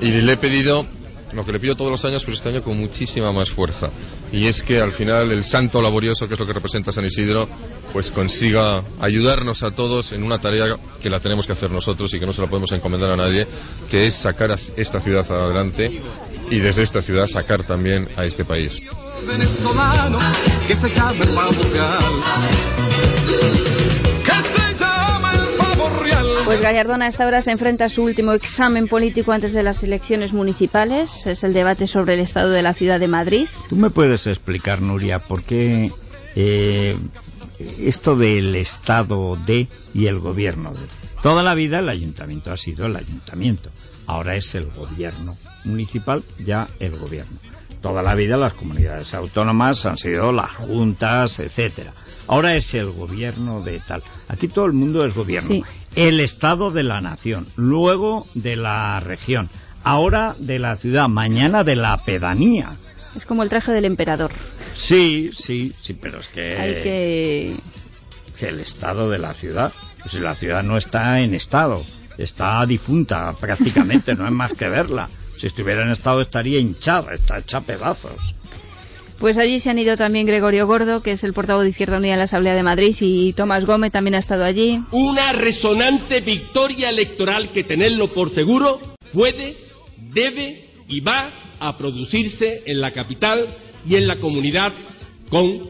Y 0.00 0.10
le 0.10 0.32
he 0.32 0.36
pedido 0.36 0.86
lo 1.32 1.44
que 1.44 1.52
le 1.52 1.60
pido 1.60 1.74
todos 1.74 1.90
los 1.90 2.04
años, 2.04 2.24
pero 2.24 2.36
este 2.36 2.48
año 2.48 2.62
con 2.62 2.78
muchísima 2.78 3.32
más 3.32 3.50
fuerza. 3.50 3.88
Y 4.32 4.46
es 4.46 4.62
que 4.62 4.80
al 4.80 4.92
final 4.92 5.30
el 5.32 5.44
santo 5.44 5.80
laborioso, 5.80 6.26
que 6.26 6.34
es 6.34 6.40
lo 6.40 6.46
que 6.46 6.52
representa 6.52 6.92
San 6.92 7.04
Isidro, 7.04 7.48
pues 7.92 8.10
consiga 8.10 8.82
ayudarnos 9.00 9.62
a 9.62 9.70
todos 9.70 10.12
en 10.12 10.22
una 10.22 10.38
tarea 10.38 10.76
que 11.00 11.10
la 11.10 11.20
tenemos 11.20 11.46
que 11.46 11.52
hacer 11.52 11.70
nosotros 11.70 12.12
y 12.14 12.20
que 12.20 12.26
no 12.26 12.32
se 12.32 12.40
la 12.40 12.48
podemos 12.48 12.72
encomendar 12.72 13.10
a 13.10 13.16
nadie, 13.16 13.46
que 13.90 14.06
es 14.06 14.14
sacar 14.14 14.50
a 14.52 14.56
esta 14.76 15.00
ciudad 15.00 15.24
adelante 15.30 16.02
y 16.50 16.58
desde 16.58 16.82
esta 16.82 17.02
ciudad 17.02 17.26
sacar 17.26 17.64
también 17.64 18.08
a 18.16 18.24
este 18.24 18.44
país. 18.44 18.80
Venezolano 19.26 20.18
que 20.66 20.76
se 20.76 20.88
llama 20.88 21.24
el 21.24 21.28
pavo. 21.30 21.52
Pues 26.44 26.60
Gallardón 26.60 27.02
a 27.02 27.06
esta 27.06 27.26
hora 27.26 27.40
se 27.40 27.52
enfrenta 27.52 27.84
a 27.86 27.88
su 27.88 28.02
último 28.02 28.32
examen 28.32 28.88
político 28.88 29.32
antes 29.32 29.52
de 29.52 29.62
las 29.62 29.82
elecciones 29.84 30.32
municipales. 30.32 31.26
Es 31.26 31.44
el 31.44 31.52
debate 31.52 31.86
sobre 31.86 32.14
el 32.14 32.20
estado 32.20 32.50
de 32.50 32.62
la 32.62 32.74
ciudad 32.74 32.98
de 32.98 33.08
Madrid. 33.08 33.46
¿Tú 33.68 33.76
me 33.76 33.90
puedes 33.90 34.26
explicar, 34.26 34.82
Nuria, 34.82 35.20
por 35.20 35.44
qué 35.44 35.90
eh, 36.34 36.96
esto 37.88 38.16
del 38.16 38.54
Estado 38.56 39.36
de 39.36 39.68
y 39.94 40.06
el 40.06 40.18
gobierno 40.18 40.72
de? 40.72 40.86
Toda 41.22 41.42
la 41.42 41.54
vida 41.54 41.78
el 41.78 41.88
ayuntamiento 41.88 42.52
ha 42.52 42.56
sido 42.56 42.86
el 42.86 42.96
ayuntamiento. 42.96 43.70
Ahora 44.06 44.36
es 44.36 44.54
el 44.54 44.70
gobierno 44.70 45.36
municipal, 45.64 46.22
ya 46.44 46.68
el 46.80 46.98
gobierno. 46.98 47.38
Toda 47.80 48.02
la 48.02 48.14
vida 48.14 48.36
las 48.36 48.54
comunidades 48.54 49.12
autónomas 49.14 49.84
han 49.86 49.98
sido 49.98 50.32
las 50.32 50.50
juntas, 50.50 51.38
etcétera. 51.38 51.92
Ahora 52.28 52.54
es 52.54 52.72
el 52.74 52.90
gobierno 52.90 53.60
de 53.62 53.80
tal. 53.80 54.02
Aquí 54.28 54.48
todo 54.48 54.66
el 54.66 54.72
mundo 54.72 55.04
es 55.04 55.14
gobierno. 55.14 55.48
Sí. 55.48 55.64
El 55.96 56.20
Estado 56.20 56.70
de 56.70 56.84
la 56.84 57.00
nación, 57.00 57.46
luego 57.56 58.26
de 58.34 58.56
la 58.56 59.00
región, 59.00 59.50
ahora 59.82 60.34
de 60.38 60.58
la 60.58 60.76
ciudad, 60.76 61.08
mañana 61.08 61.64
de 61.64 61.76
la 61.76 62.02
pedanía. 62.04 62.76
Es 63.14 63.26
como 63.26 63.42
el 63.42 63.48
traje 63.48 63.72
del 63.72 63.84
emperador. 63.84 64.32
Sí, 64.74 65.30
sí, 65.36 65.72
sí, 65.82 65.94
pero 65.94 66.20
es 66.20 66.28
que, 66.28 66.56
Hay 66.56 66.74
que... 66.82 67.56
que 68.38 68.48
el 68.48 68.60
estado 68.60 69.10
de 69.10 69.18
la 69.18 69.34
ciudad, 69.34 69.72
si 70.08 70.18
la 70.18 70.34
ciudad 70.34 70.62
no 70.62 70.76
está 70.76 71.20
en 71.20 71.34
estado, 71.34 71.84
está 72.18 72.64
difunta 72.66 73.34
prácticamente, 73.38 74.14
no 74.14 74.26
hay 74.26 74.32
más 74.32 74.52
que 74.54 74.68
verla. 74.68 75.08
Si 75.38 75.46
estuviera 75.46 75.82
en 75.82 75.90
estado 75.90 76.20
estaría 76.20 76.58
hinchada, 76.58 77.14
está 77.14 77.38
hecha 77.38 77.60
pedazos. 77.60 78.34
Pues 79.18 79.38
allí 79.38 79.60
se 79.60 79.70
han 79.70 79.78
ido 79.78 79.96
también 79.96 80.26
Gregorio 80.26 80.66
Gordo, 80.66 81.00
que 81.02 81.12
es 81.12 81.22
el 81.22 81.32
portavoz 81.32 81.62
de 81.62 81.70
Izquierda 81.70 81.98
Unida 81.98 82.14
en 82.14 82.18
la 82.18 82.24
Asamblea 82.24 82.56
de 82.56 82.64
Madrid, 82.64 82.96
y 82.98 83.32
Tomás 83.34 83.64
Gómez 83.64 83.92
también 83.92 84.16
ha 84.16 84.18
estado 84.18 84.44
allí. 84.44 84.80
Una 84.90 85.32
resonante 85.32 86.20
victoria 86.20 86.88
electoral 86.88 87.50
que 87.50 87.62
tenerlo 87.62 88.12
por 88.12 88.30
seguro 88.30 88.80
puede, 89.12 89.56
debe 89.96 90.64
y 90.88 91.00
va 91.00 91.30
a 91.66 91.78
producirse 91.78 92.62
en 92.66 92.80
la 92.80 92.90
capital 92.90 93.46
y 93.86 93.96
en 93.96 94.06
la 94.06 94.18
comunidad 94.18 94.72
con 95.28 95.62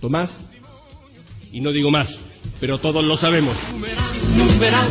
Tomás. 0.00 0.38
Y 1.52 1.60
no 1.60 1.72
digo 1.72 1.90
más, 1.90 2.18
pero 2.60 2.78
todos 2.78 3.04
lo 3.04 3.16
sabemos. 3.16 3.56
Numeral, 4.36 4.88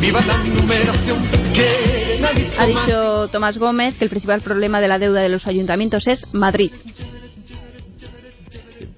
viva 0.00 0.20
la 0.20 0.44
numeración. 0.44 1.18
¿Quién 1.54 2.24
ha 2.58 2.66
dicho 2.66 3.28
Tomás 3.28 3.58
Gómez 3.58 3.96
que 3.96 4.04
el 4.04 4.10
principal 4.10 4.40
problema 4.40 4.80
de 4.80 4.88
la 4.88 4.98
deuda 4.98 5.20
de 5.20 5.28
los 5.28 5.46
ayuntamientos 5.46 6.06
es 6.06 6.32
Madrid. 6.32 6.70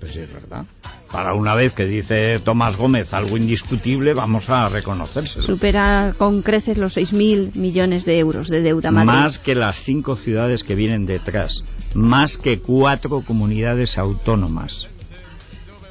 Pues 0.01 0.17
es 0.17 0.33
verdad. 0.33 0.65
Para 1.13 1.35
una 1.35 1.55
vez 1.55 1.75
que 1.75 1.85
dice 1.85 2.41
Tomás 2.41 2.79
Gómez 2.79 3.13
algo 3.13 3.37
indiscutible, 3.37 4.15
vamos 4.15 4.49
a 4.49 4.71
reconocérselo. 4.71 5.45
Supera 5.45 6.15
con 6.17 6.41
creces 6.41 6.79
los 6.79 6.97
6.000 6.97 7.55
millones 7.55 8.07
de 8.07 8.19
euros 8.19 8.49
de 8.49 8.63
deuda 8.63 8.91
Madrid. 8.91 9.09
Más 9.09 9.39
que 9.39 9.55
las 9.55 9.83
cinco 9.83 10.17
ciudades 10.17 10.65
que 10.65 10.75
vienen 10.75 11.05
detrás, 11.05 11.63
más 11.95 12.39
que 12.39 12.61
cuatro 12.61 13.21
comunidades 13.21 13.99
autónomas. 13.99 14.87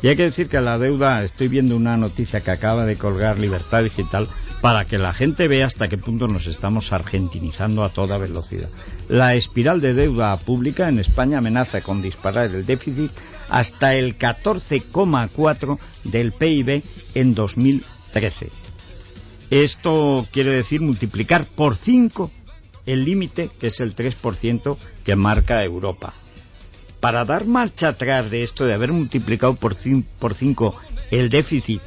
Y 0.01 0.07
hay 0.07 0.15
que 0.15 0.23
decir 0.23 0.49
que 0.49 0.59
la 0.59 0.79
deuda, 0.79 1.23
estoy 1.23 1.47
viendo 1.47 1.75
una 1.75 1.97
noticia 1.97 2.41
que 2.41 2.49
acaba 2.49 2.87
de 2.87 2.97
colgar 2.97 3.37
Libertad 3.37 3.83
Digital 3.83 4.27
para 4.61 4.85
que 4.85 4.97
la 4.97 5.13
gente 5.13 5.47
vea 5.47 5.67
hasta 5.67 5.87
qué 5.87 5.97
punto 5.97 6.27
nos 6.27 6.47
estamos 6.47 6.91
argentinizando 6.93 7.83
a 7.83 7.89
toda 7.89 8.17
velocidad. 8.17 8.69
La 9.09 9.35
espiral 9.35 9.81
de 9.81 9.93
deuda 9.93 10.35
pública 10.37 10.89
en 10.89 10.99
España 10.99 11.37
amenaza 11.37 11.81
con 11.81 12.01
disparar 12.01 12.45
el 12.45 12.65
déficit 12.65 13.11
hasta 13.51 13.96
el 13.96 14.17
14,4 14.17 15.77
del 16.05 16.31
PIB 16.31 16.84
en 17.13 17.36
2013. 17.36 18.50
Esto 19.50 20.25
quiere 20.31 20.51
decir 20.51 20.79
multiplicar 20.79 21.46
por 21.48 21.75
5 21.75 22.31
el 22.86 23.03
límite, 23.03 23.50
que 23.60 23.67
es 23.67 23.81
el 23.81 23.93
3% 23.93 24.77
que 25.03 25.15
marca 25.17 25.63
Europa. 25.63 26.13
Para 27.01 27.25
dar 27.25 27.46
marcha 27.46 27.89
atrás 27.89 28.31
de 28.31 28.43
esto 28.43 28.65
de 28.65 28.74
haber 28.74 28.93
multiplicado 28.93 29.55
por 29.55 29.75
5 29.75 30.81
el 31.12 31.29
déficit 31.29 31.81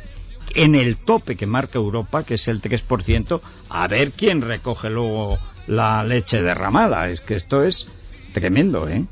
en 0.54 0.74
el 0.74 0.98
tope 0.98 1.34
que 1.34 1.46
marca 1.46 1.78
Europa, 1.78 2.24
que 2.24 2.34
es 2.34 2.46
el 2.46 2.60
3%, 2.60 3.40
a 3.70 3.88
ver 3.88 4.12
quién 4.12 4.42
recoge 4.42 4.90
luego 4.90 5.38
la 5.66 6.02
leche 6.04 6.42
derramada. 6.42 7.08
Es 7.08 7.22
que 7.22 7.36
esto 7.36 7.64
es 7.64 7.86
tremendo, 8.34 8.86
¿eh? 8.86 9.06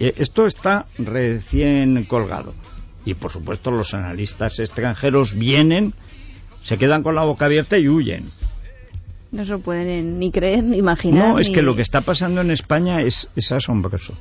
Eh, 0.00 0.14
Esto 0.16 0.46
está 0.46 0.86
recién 0.98 2.04
colgado. 2.04 2.54
Y 3.04 3.14
por 3.14 3.32
supuesto 3.32 3.70
los 3.70 3.94
analistas 3.94 4.58
extranjeros 4.58 5.34
vienen, 5.34 5.94
se 6.62 6.76
quedan 6.78 7.02
con 7.02 7.14
la 7.14 7.24
boca 7.24 7.46
abierta 7.46 7.78
y 7.78 7.88
huyen. 7.88 8.28
No 9.30 9.44
se 9.44 9.50
lo 9.50 9.58
pueden 9.60 10.18
ni 10.18 10.30
creer 10.30 10.62
ni 10.64 10.78
imaginar. 10.78 11.28
No, 11.28 11.38
es 11.38 11.48
ni- 11.48 11.54
que 11.54 11.62
lo 11.62 11.74
que 11.76 11.82
está 11.82 12.00
pasando 12.02 12.40
en 12.40 12.50
España 12.50 13.02
es, 13.02 13.28
es 13.36 13.52
asombroso. 13.52 14.14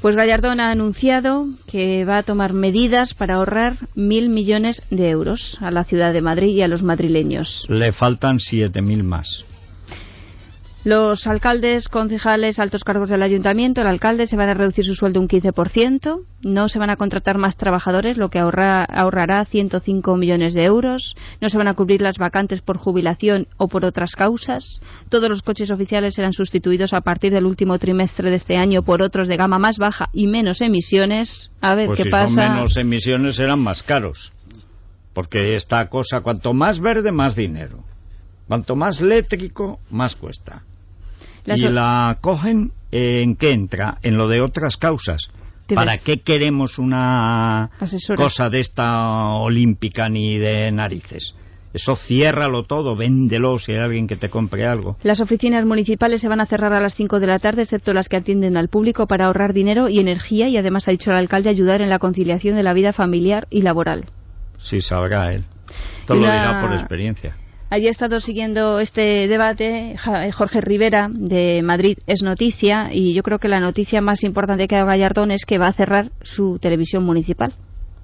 Pues 0.00 0.14
Gallardón 0.14 0.60
ha 0.60 0.70
anunciado 0.70 1.46
que 1.66 2.04
va 2.04 2.18
a 2.18 2.22
tomar 2.22 2.52
medidas 2.52 3.14
para 3.14 3.34
ahorrar 3.34 3.74
mil 3.96 4.28
millones 4.28 4.82
de 4.90 5.08
euros 5.10 5.58
a 5.60 5.70
la 5.72 5.82
ciudad 5.84 6.12
de 6.12 6.20
Madrid 6.20 6.54
y 6.54 6.62
a 6.62 6.68
los 6.68 6.82
madrileños. 6.84 7.66
Le 7.68 7.90
faltan 7.92 8.36
7.000 8.38 9.02
más. 9.02 9.44
Los 10.84 11.26
alcaldes, 11.26 11.88
concejales, 11.88 12.58
altos 12.60 12.84
cargos 12.84 13.10
del 13.10 13.22
ayuntamiento, 13.22 13.80
el 13.80 13.88
alcalde 13.88 14.26
se 14.28 14.36
van 14.36 14.48
a 14.48 14.54
reducir 14.54 14.84
su 14.84 14.94
sueldo 14.94 15.20
un 15.20 15.26
15%, 15.28 16.20
no 16.44 16.68
se 16.68 16.78
van 16.78 16.88
a 16.88 16.96
contratar 16.96 17.36
más 17.36 17.56
trabajadores, 17.56 18.16
lo 18.16 18.30
que 18.30 18.38
ahorra- 18.38 18.84
ahorrará 18.84 19.44
105 19.44 20.16
millones 20.16 20.54
de 20.54 20.64
euros, 20.64 21.16
no 21.40 21.48
se 21.48 21.58
van 21.58 21.66
a 21.68 21.74
cubrir 21.74 22.00
las 22.00 22.16
vacantes 22.16 22.62
por 22.62 22.78
jubilación 22.78 23.48
o 23.56 23.66
por 23.68 23.84
otras 23.84 24.12
causas, 24.14 24.80
todos 25.08 25.28
los 25.28 25.42
coches 25.42 25.70
oficiales 25.72 26.14
serán 26.14 26.32
sustituidos 26.32 26.92
a 26.94 27.00
partir 27.00 27.32
del 27.32 27.44
último 27.46 27.78
trimestre 27.78 28.30
de 28.30 28.36
este 28.36 28.56
año 28.56 28.82
por 28.82 29.02
otros 29.02 29.26
de 29.26 29.36
gama 29.36 29.58
más 29.58 29.78
baja 29.78 30.08
y 30.12 30.28
menos 30.28 30.60
emisiones. 30.60 31.50
A 31.60 31.74
ver 31.74 31.88
Pues 31.88 31.96
qué 31.98 32.02
si 32.04 32.10
pasa. 32.10 32.28
son 32.28 32.54
menos 32.54 32.76
emisiones 32.76 33.36
serán 33.36 33.58
más 33.58 33.82
caros. 33.82 34.32
Porque 35.12 35.56
esta 35.56 35.88
cosa, 35.88 36.20
cuanto 36.20 36.54
más 36.54 36.78
verde, 36.80 37.10
más 37.10 37.34
dinero. 37.34 37.82
Cuanto 38.48 38.74
más 38.76 39.00
eléctrico, 39.00 39.78
más 39.90 40.16
cuesta. 40.16 40.62
La 41.44 41.54
y 41.54 41.58
so- 41.58 41.70
la 41.70 42.18
cogen, 42.20 42.72
eh, 42.90 43.22
¿en 43.22 43.36
qué 43.36 43.52
entra? 43.52 43.98
En 44.02 44.16
lo 44.16 44.26
de 44.28 44.40
otras 44.40 44.76
causas. 44.76 45.28
¿Qué 45.66 45.74
¿Para 45.74 45.92
ves? 45.92 46.02
qué 46.02 46.20
queremos 46.20 46.78
una 46.78 47.64
Asesora. 47.78 48.22
cosa 48.22 48.48
de 48.48 48.60
esta 48.60 49.26
olímpica 49.34 50.08
ni 50.08 50.38
de 50.38 50.72
narices? 50.72 51.34
Eso 51.74 51.94
ciérralo 51.94 52.62
todo, 52.64 52.96
véndelo 52.96 53.58
si 53.58 53.72
hay 53.72 53.78
alguien 53.78 54.06
que 54.06 54.16
te 54.16 54.30
compre 54.30 54.66
algo. 54.66 54.96
Las 55.02 55.20
oficinas 55.20 55.66
municipales 55.66 56.22
se 56.22 56.28
van 56.28 56.40
a 56.40 56.46
cerrar 56.46 56.72
a 56.72 56.80
las 56.80 56.94
5 56.94 57.20
de 57.20 57.26
la 57.26 57.38
tarde, 57.38 57.62
excepto 57.62 57.92
las 57.92 58.08
que 58.08 58.16
atienden 58.16 58.56
al 58.56 58.68
público, 58.68 59.06
para 59.06 59.26
ahorrar 59.26 59.52
dinero 59.52 59.90
y 59.90 59.98
energía 60.00 60.48
y 60.48 60.56
además 60.56 60.88
ha 60.88 60.92
dicho 60.92 61.10
el 61.10 61.16
alcalde 61.18 61.50
ayudar 61.50 61.82
en 61.82 61.90
la 61.90 61.98
conciliación 61.98 62.56
de 62.56 62.62
la 62.62 62.72
vida 62.72 62.94
familiar 62.94 63.46
y 63.50 63.60
laboral. 63.60 64.06
Sí, 64.62 64.80
sabrá 64.80 65.34
él. 65.34 65.44
Y 66.08 66.14
lo 66.14 66.20
dirá 66.20 66.60
por 66.62 66.72
experiencia. 66.72 67.36
Allí 67.70 67.86
ha 67.86 67.90
estado 67.90 68.18
siguiendo 68.20 68.80
este 68.80 69.28
debate 69.28 69.92
eh, 69.92 70.32
Jorge 70.32 70.62
Rivera 70.62 71.08
de 71.12 71.60
Madrid 71.62 71.98
es 72.06 72.22
noticia 72.22 72.88
y 72.90 73.12
yo 73.14 73.22
creo 73.22 73.38
que 73.38 73.48
la 73.48 73.60
noticia 73.60 74.00
más 74.00 74.24
importante 74.24 74.66
que 74.66 74.74
ha 74.74 74.78
dado 74.78 74.88
Gallardón 74.88 75.30
es 75.30 75.44
que 75.44 75.58
va 75.58 75.66
a 75.66 75.72
cerrar 75.74 76.10
su 76.22 76.58
televisión 76.58 77.04
municipal. 77.04 77.52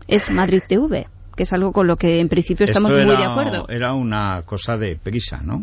Es 0.06 0.28
Madrid 0.28 0.60
TV, 0.68 1.06
que 1.34 1.44
es 1.44 1.52
algo 1.54 1.72
con 1.72 1.86
lo 1.86 1.96
que 1.96 2.20
en 2.20 2.28
principio 2.28 2.64
estamos 2.66 2.92
Esto 2.92 3.06
muy 3.06 3.14
era, 3.14 3.26
de 3.26 3.30
acuerdo. 3.30 3.68
Era 3.70 3.94
una 3.94 4.42
cosa 4.44 4.76
de 4.76 4.96
prisa, 4.96 5.40
¿no? 5.42 5.62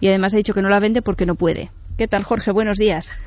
Y 0.00 0.08
además 0.08 0.34
ha 0.34 0.38
dicho 0.38 0.54
que 0.54 0.62
no 0.62 0.68
la 0.68 0.80
vende 0.80 1.00
porque 1.00 1.24
no 1.24 1.36
puede. 1.36 1.70
¿Qué 1.96 2.08
tal, 2.08 2.24
Jorge? 2.24 2.50
Buenos 2.50 2.78
días. 2.78 3.22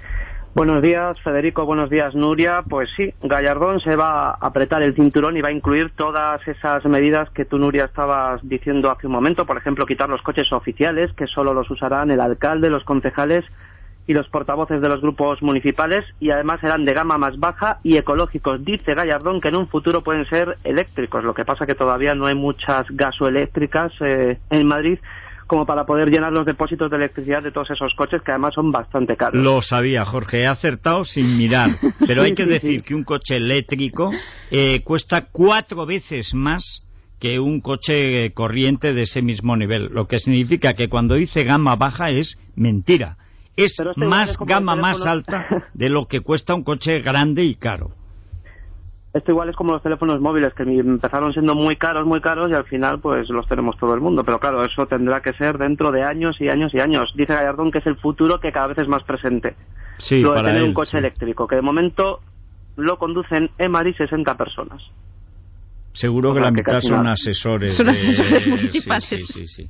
Buenos 0.56 0.84
días, 0.84 1.20
Federico. 1.22 1.66
Buenos 1.66 1.90
días, 1.90 2.14
Nuria. 2.14 2.64
Pues 2.70 2.88
sí, 2.96 3.12
Gallardón 3.24 3.80
se 3.80 3.96
va 3.96 4.30
a 4.30 4.38
apretar 4.40 4.84
el 4.84 4.94
cinturón 4.94 5.36
y 5.36 5.42
va 5.42 5.50
a 5.50 5.52
incluir 5.52 5.90
todas 5.96 6.48
esas 6.48 6.86
medidas 6.86 7.28
que 7.32 7.44
tú, 7.44 7.58
Nuria, 7.58 7.86
estabas 7.86 8.40
diciendo 8.48 8.92
hace 8.92 9.08
un 9.08 9.14
momento. 9.14 9.48
Por 9.48 9.58
ejemplo, 9.58 9.88
quitar 9.88 10.10
los 10.10 10.22
coches 10.22 10.54
oficiales, 10.54 11.12
que 11.14 11.26
solo 11.26 11.56
los 11.56 11.72
usarán 11.72 12.12
el 12.12 12.22
alcalde, 12.22 12.70
los 12.70 12.84
concejales 12.84 13.44
y 14.06 14.14
los 14.14 14.30
portavoces 14.30 14.80
de 14.80 14.90
los 14.90 15.02
grupos 15.02 15.42
municipales. 15.42 16.06
Y 16.20 16.30
además 16.30 16.62
serán 16.62 16.86
de 16.86 16.94
gama 16.94 17.18
más 17.18 17.40
baja 17.40 17.80
y 17.82 17.98
ecológicos. 17.98 18.64
Dice 18.64 18.94
Gallardón 18.94 19.42
que 19.42 19.48
en 19.48 19.56
un 19.56 19.68
futuro 19.68 20.04
pueden 20.04 20.26
ser 20.26 20.60
eléctricos. 20.64 21.24
Lo 21.24 21.34
que 21.34 21.46
pasa 21.46 21.66
que 21.66 21.74
todavía 21.74 22.14
no 22.14 22.28
hay 22.28 22.36
muchas 22.36 22.86
gasoeléctricas 22.92 23.92
eh, 24.02 24.38
en 24.52 24.68
Madrid 24.68 25.00
como 25.54 25.68
para 25.68 25.86
poder 25.86 26.10
llenar 26.10 26.34
los 26.34 26.48
depósitos 26.48 26.90
de 26.90 26.98
electricidad 26.98 27.44
de 27.44 27.52
todos 27.52 27.70
esos 27.70 27.94
coches 27.94 28.24
que 28.26 28.32
además 28.32 28.56
son 28.56 28.72
bastante 28.72 29.16
caros. 29.16 29.40
Lo 29.40 29.62
sabía, 29.62 30.04
Jorge. 30.04 30.42
He 30.42 30.48
acertado 30.48 31.06
sin 31.06 31.38
mirar. 31.38 31.70
Pero 32.08 32.24
hay 32.24 32.34
que 32.34 32.48
decir 32.48 32.82
que 32.82 32.96
un 32.96 33.04
coche 33.04 33.38
eléctrico 33.38 34.10
eh, 34.50 34.82
cuesta 34.84 35.28
cuatro 35.32 35.86
veces 35.86 36.34
más 36.34 36.82
que 37.20 37.40
un 37.40 37.62
coche 37.62 38.26
eh, 38.26 38.34
corriente 38.34 38.96
de 38.96 39.04
ese 39.04 39.22
mismo 39.22 39.56
nivel. 39.56 39.90
Lo 39.92 40.08
que 40.08 40.18
significa 40.18 40.74
que 40.74 40.90
cuando 40.90 41.14
dice 41.14 41.44
gama 41.44 41.76
baja 41.76 42.10
es 42.10 42.40
mentira. 42.56 43.18
Es 43.56 43.76
igual 43.80 44.10
más 44.10 44.36
gama 44.40 44.76
más 44.76 45.06
alta 45.06 45.70
de 45.76 45.90
lo 45.92 46.08
que 46.08 46.22
cuesta 46.22 46.56
un 46.56 46.64
coche 46.64 47.00
grande 47.02 47.44
y 47.44 47.54
caro. 47.54 47.92
Esto 49.14 49.32
igual 49.32 49.50
es 49.50 49.56
como 49.56 49.74
los 49.74 49.84
teléfonos 49.84 50.20
móviles 50.20 50.54
que 50.56 50.64
empezaron 50.64 51.34
siendo 51.34 51.54
muy 51.54 51.76
caros, 51.76 52.06
muy 52.06 52.20
caros 52.20 52.50
y 52.50 52.54
al 52.56 52.66
final 52.66 53.00
pues 53.00 53.30
los 53.30 53.48
tenemos 53.48 53.78
todo 53.78 53.94
el 53.94 54.02
mundo. 54.02 54.24
Pero 54.24 54.40
claro, 54.40 54.66
eso 54.66 54.88
tendrá 54.88 55.22
que 55.22 55.34
ser 55.34 55.58
dentro 55.60 55.92
de 55.92 56.04
años 56.04 56.42
y 56.42 56.50
años 56.50 56.74
y 56.74 56.80
años. 56.80 57.14
Dice 57.16 57.34
Gallardón 57.34 57.72
que 57.72 57.78
es 57.78 57.86
el 57.86 57.96
futuro 57.98 58.40
que 58.40 58.52
cada 58.52 58.68
vez 58.68 58.80
es 58.80 58.88
más 58.88 59.04
presente. 59.04 59.56
Sí, 60.00 60.22
lo 60.22 60.30
de 60.32 60.36
para 60.38 60.48
tener 60.48 60.64
él, 60.64 60.68
un 60.70 60.74
coche 60.74 60.92
sí. 60.92 60.98
eléctrico, 60.98 61.48
que 61.48 61.56
de 61.56 61.62
momento 61.62 62.22
lo 62.76 62.98
conducen 62.98 63.52
en 63.60 63.72
Madrid 63.72 63.94
60 63.96 64.36
personas. 64.36 64.82
Seguro 65.92 66.32
O 66.32 66.34
que 66.34 66.40
la 66.42 66.50
mitad 66.52 66.82
son 66.82 67.04
nada. 67.04 67.14
asesores. 67.14 67.76
Son 67.76 67.86
de- 67.86 67.92
asesores. 67.92 69.04
Sí, 69.06 69.18
sí, 69.20 69.48
sí. 69.48 69.70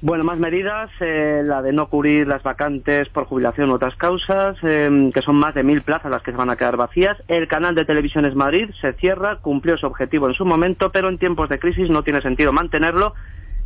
Bueno, 0.00 0.22
más 0.22 0.38
medidas, 0.38 0.90
eh, 1.00 1.42
la 1.44 1.60
de 1.60 1.72
no 1.72 1.88
cubrir 1.88 2.28
las 2.28 2.44
vacantes 2.44 3.08
por 3.08 3.24
jubilación 3.24 3.68
u 3.70 3.74
otras 3.74 3.96
causas, 3.96 4.56
eh, 4.62 5.10
que 5.12 5.22
son 5.22 5.34
más 5.34 5.56
de 5.56 5.64
mil 5.64 5.82
plazas 5.82 6.08
las 6.08 6.22
que 6.22 6.30
se 6.30 6.36
van 6.36 6.50
a 6.50 6.56
quedar 6.56 6.76
vacías. 6.76 7.16
El 7.26 7.48
canal 7.48 7.74
de 7.74 7.84
Televisiones 7.84 8.36
Madrid 8.36 8.70
se 8.80 8.92
cierra, 8.92 9.38
cumplió 9.38 9.76
su 9.76 9.86
objetivo 9.86 10.28
en 10.28 10.34
su 10.34 10.44
momento, 10.44 10.92
pero 10.92 11.08
en 11.08 11.18
tiempos 11.18 11.48
de 11.48 11.58
crisis 11.58 11.90
no 11.90 12.04
tiene 12.04 12.22
sentido 12.22 12.52
mantenerlo. 12.52 13.14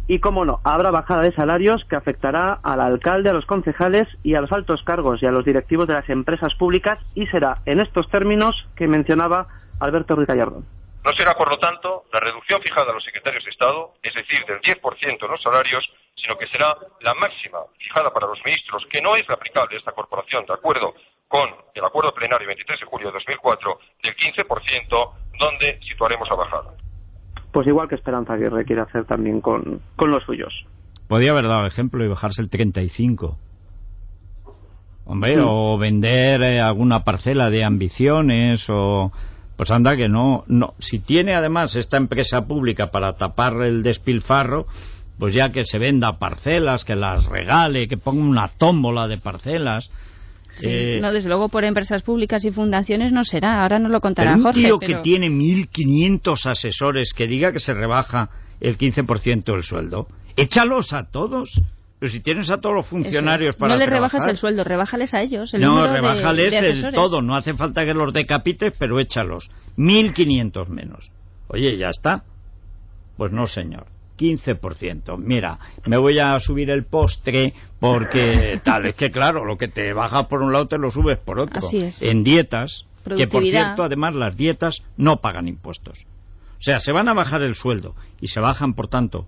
Y, 0.08 0.20
cómo 0.20 0.46
no, 0.46 0.60
habrá 0.64 0.90
bajada 0.90 1.20
de 1.20 1.32
salarios 1.32 1.84
que 1.84 1.96
afectará 1.96 2.58
al 2.62 2.80
alcalde, 2.80 3.28
a 3.28 3.34
los 3.34 3.44
concejales 3.44 4.08
y 4.22 4.34
a 4.34 4.40
los 4.40 4.52
altos 4.52 4.82
cargos 4.84 5.22
y 5.22 5.26
a 5.26 5.32
los 5.32 5.44
directivos 5.44 5.86
de 5.86 5.94
las 5.94 6.08
empresas 6.08 6.54
públicas 6.54 6.98
y 7.14 7.26
será 7.26 7.58
en 7.66 7.78
estos 7.78 8.08
términos 8.08 8.66
que 8.74 8.88
mencionaba 8.88 9.48
Alberto 9.80 10.16
Ruiz 10.16 10.28
Gallardón. 10.28 10.64
No 11.04 11.12
será, 11.12 11.34
por 11.34 11.50
lo 11.50 11.58
tanto, 11.58 12.04
la 12.12 12.20
reducción 12.20 12.62
fijada 12.62 12.90
a 12.90 12.94
los 12.94 13.04
secretarios 13.04 13.44
de 13.44 13.50
Estado, 13.50 13.92
es 14.02 14.14
decir, 14.14 14.44
del 14.46 14.60
10% 14.60 15.24
en 15.24 15.30
los 15.30 15.42
salarios, 15.42 15.84
sino 16.22 16.36
que 16.38 16.46
será 16.46 16.76
la 17.00 17.14
máxima 17.14 17.58
fijada 17.78 18.12
para 18.12 18.28
los 18.28 18.38
ministros, 18.44 18.84
que 18.90 19.02
no 19.02 19.16
es 19.16 19.28
la 19.28 19.34
aplicable 19.34 19.76
a 19.76 19.78
esta 19.78 19.92
corporación, 19.92 20.46
de 20.46 20.54
acuerdo 20.54 20.94
con 21.28 21.48
el 21.74 21.84
acuerdo 21.84 22.12
plenario 22.12 22.46
23 22.46 22.80
de 22.80 22.86
julio 22.86 23.08
de 23.08 23.14
2004, 23.14 23.78
del 24.02 24.14
15%, 24.16 25.12
donde 25.38 25.80
situaremos 25.88 26.28
la 26.28 26.36
bajada. 26.36 26.74
Pues 27.52 27.66
igual 27.66 27.88
que 27.88 27.96
Esperanza 27.96 28.34
Aguirre 28.34 28.64
quiere 28.64 28.82
hacer 28.82 29.04
también 29.06 29.40
con, 29.40 29.80
con 29.96 30.10
los 30.10 30.22
suyos. 30.24 30.52
Podía 31.08 31.32
haber 31.32 31.48
dado 31.48 31.66
ejemplo 31.66 32.04
y 32.04 32.08
bajarse 32.08 32.42
el 32.42 32.48
35. 32.48 33.38
Hombre, 35.04 35.36
o 35.40 35.76
vender 35.78 36.42
eh, 36.42 36.60
alguna 36.60 37.04
parcela 37.04 37.50
de 37.50 37.64
ambiciones 37.64 38.66
o... 38.68 39.12
Pues 39.56 39.70
anda 39.70 39.96
que 39.96 40.08
no, 40.08 40.44
no. 40.46 40.74
Si 40.78 40.98
tiene 40.98 41.34
además 41.34 41.76
esta 41.76 41.96
empresa 41.96 42.46
pública 42.46 42.90
para 42.90 43.16
tapar 43.16 43.60
el 43.60 43.82
despilfarro, 43.82 44.66
pues 45.18 45.34
ya 45.34 45.50
que 45.50 45.64
se 45.66 45.78
venda 45.78 46.18
parcelas, 46.18 46.84
que 46.84 46.96
las 46.96 47.24
regale, 47.26 47.88
que 47.88 47.96
ponga 47.96 48.22
una 48.22 48.48
tómbola 48.48 49.08
de 49.08 49.18
parcelas. 49.18 49.90
Sí, 50.54 50.66
Eh, 50.68 50.98
no, 51.00 51.12
desde 51.12 51.28
luego 51.28 51.48
por 51.48 51.64
empresas 51.64 52.02
públicas 52.02 52.44
y 52.44 52.50
fundaciones 52.50 53.10
no 53.12 53.24
será. 53.24 53.62
Ahora 53.62 53.78
nos 53.78 53.90
lo 53.90 54.00
contará 54.00 54.32
pero 54.32 54.38
un 54.38 54.42
Jorge. 54.44 54.60
tío 54.62 54.78
pero- 54.78 54.96
que 54.98 55.02
tiene 55.02 55.30
1.500 55.30 56.46
asesores 56.46 57.12
que 57.14 57.26
diga 57.26 57.52
que 57.52 57.60
se 57.60 57.72
rebaja 57.72 58.28
el 58.60 58.76
15% 58.76 59.52
del 59.52 59.62
sueldo, 59.62 60.08
échalos 60.36 60.92
a 60.92 61.04
todos. 61.10 61.60
Pero 61.98 62.10
si 62.10 62.18
tienes 62.20 62.50
a 62.50 62.56
todos 62.56 62.74
los 62.74 62.86
funcionarios 62.86 63.50
es. 63.50 63.56
para 63.56 63.74
No 63.74 63.78
les 63.78 63.88
rebajas 63.88 64.26
el 64.26 64.36
sueldo, 64.36 64.64
rebájales 64.64 65.14
a 65.14 65.22
ellos. 65.22 65.54
El 65.54 65.60
no, 65.62 65.84
de- 65.84 65.92
rebájales 65.92 66.50
de 66.50 66.58
asesores. 66.58 66.94
todo. 66.96 67.22
No 67.22 67.36
hace 67.36 67.54
falta 67.54 67.84
que 67.84 67.94
los 67.94 68.12
decapites, 68.12 68.72
pero 68.76 68.98
échalos. 68.98 69.50
1.500 69.76 70.68
menos. 70.68 71.10
Oye, 71.46 71.76
ya 71.78 71.90
está. 71.90 72.24
Pues 73.16 73.30
no, 73.30 73.46
señor. 73.46 73.86
15%. 74.22 75.18
Mira, 75.18 75.58
me 75.86 75.96
voy 75.96 76.18
a 76.20 76.38
subir 76.38 76.70
el 76.70 76.84
postre 76.84 77.54
porque 77.80 78.60
tal. 78.64 78.86
Es 78.86 78.94
que 78.94 79.10
claro, 79.10 79.44
lo 79.44 79.58
que 79.58 79.68
te 79.68 79.92
baja 79.92 80.28
por 80.28 80.42
un 80.42 80.52
lado 80.52 80.68
te 80.68 80.78
lo 80.78 80.90
subes 80.90 81.18
por 81.18 81.40
otro. 81.40 81.58
Así 81.58 81.78
es. 81.78 82.00
En 82.02 82.22
dietas, 82.22 82.86
que 83.16 83.26
por 83.26 83.42
cierto, 83.42 83.82
además 83.82 84.14
las 84.14 84.36
dietas 84.36 84.82
no 84.96 85.20
pagan 85.20 85.48
impuestos. 85.48 86.06
O 86.58 86.62
sea, 86.62 86.78
se 86.78 86.92
van 86.92 87.08
a 87.08 87.14
bajar 87.14 87.42
el 87.42 87.56
sueldo 87.56 87.96
y 88.20 88.28
se 88.28 88.38
bajan, 88.38 88.74
por 88.74 88.86
tanto, 88.86 89.26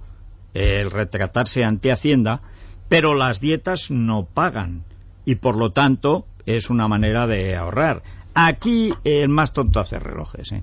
el 0.55 0.93
retratarse 0.93 1.65
ante 1.65 1.91
Hacienda, 1.91 2.43
pero 2.89 3.15
las 3.15 3.41
dietas 3.41 3.91
no 3.91 4.25
pagan 4.25 4.85
y 5.25 5.37
por 5.37 5.59
lo 5.59 5.73
tanto 5.73 6.27
es 6.47 6.71
una 6.71 6.87
manera 6.87 7.27
de 7.27 7.57
ahorrar. 7.57 8.03
Aquí 8.35 8.93
el 9.03 9.29
más 9.29 9.53
tonto 9.53 9.81
hace 9.81 9.99
relojes, 9.99 10.53
¿eh? 10.53 10.63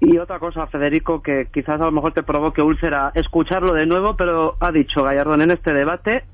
Y 0.00 0.18
otra 0.18 0.38
cosa, 0.38 0.66
Federico, 0.68 1.22
que 1.22 1.48
quizás 1.52 1.80
a 1.80 1.84
lo 1.84 1.92
mejor 1.92 2.12
te 2.12 2.22
provoque 2.22 2.62
úlcera 2.62 3.10
escucharlo 3.14 3.74
de 3.74 3.86
nuevo, 3.86 4.16
pero 4.16 4.56
ha 4.60 4.70
dicho 4.70 5.02
Gallardón 5.02 5.42
en 5.42 5.50
este 5.50 5.72
debate, 5.72 6.24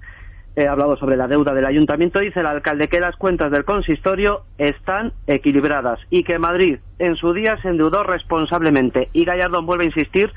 he 0.56 0.68
hablado 0.68 0.96
sobre 0.96 1.16
la 1.16 1.26
deuda 1.26 1.54
del 1.54 1.64
ayuntamiento, 1.64 2.20
dice 2.20 2.40
el 2.40 2.46
alcalde 2.46 2.88
que 2.88 3.00
las 3.00 3.16
cuentas 3.16 3.50
del 3.50 3.64
consistorio 3.64 4.42
están 4.58 5.12
equilibradas 5.26 5.98
y 6.10 6.24
que 6.24 6.38
Madrid 6.38 6.78
en 6.98 7.16
su 7.16 7.32
día 7.32 7.56
se 7.62 7.68
endeudó 7.68 8.04
responsablemente. 8.04 9.08
Y 9.12 9.24
Gallardón 9.24 9.66
vuelve 9.66 9.84
a 9.84 9.88
insistir 9.88 10.32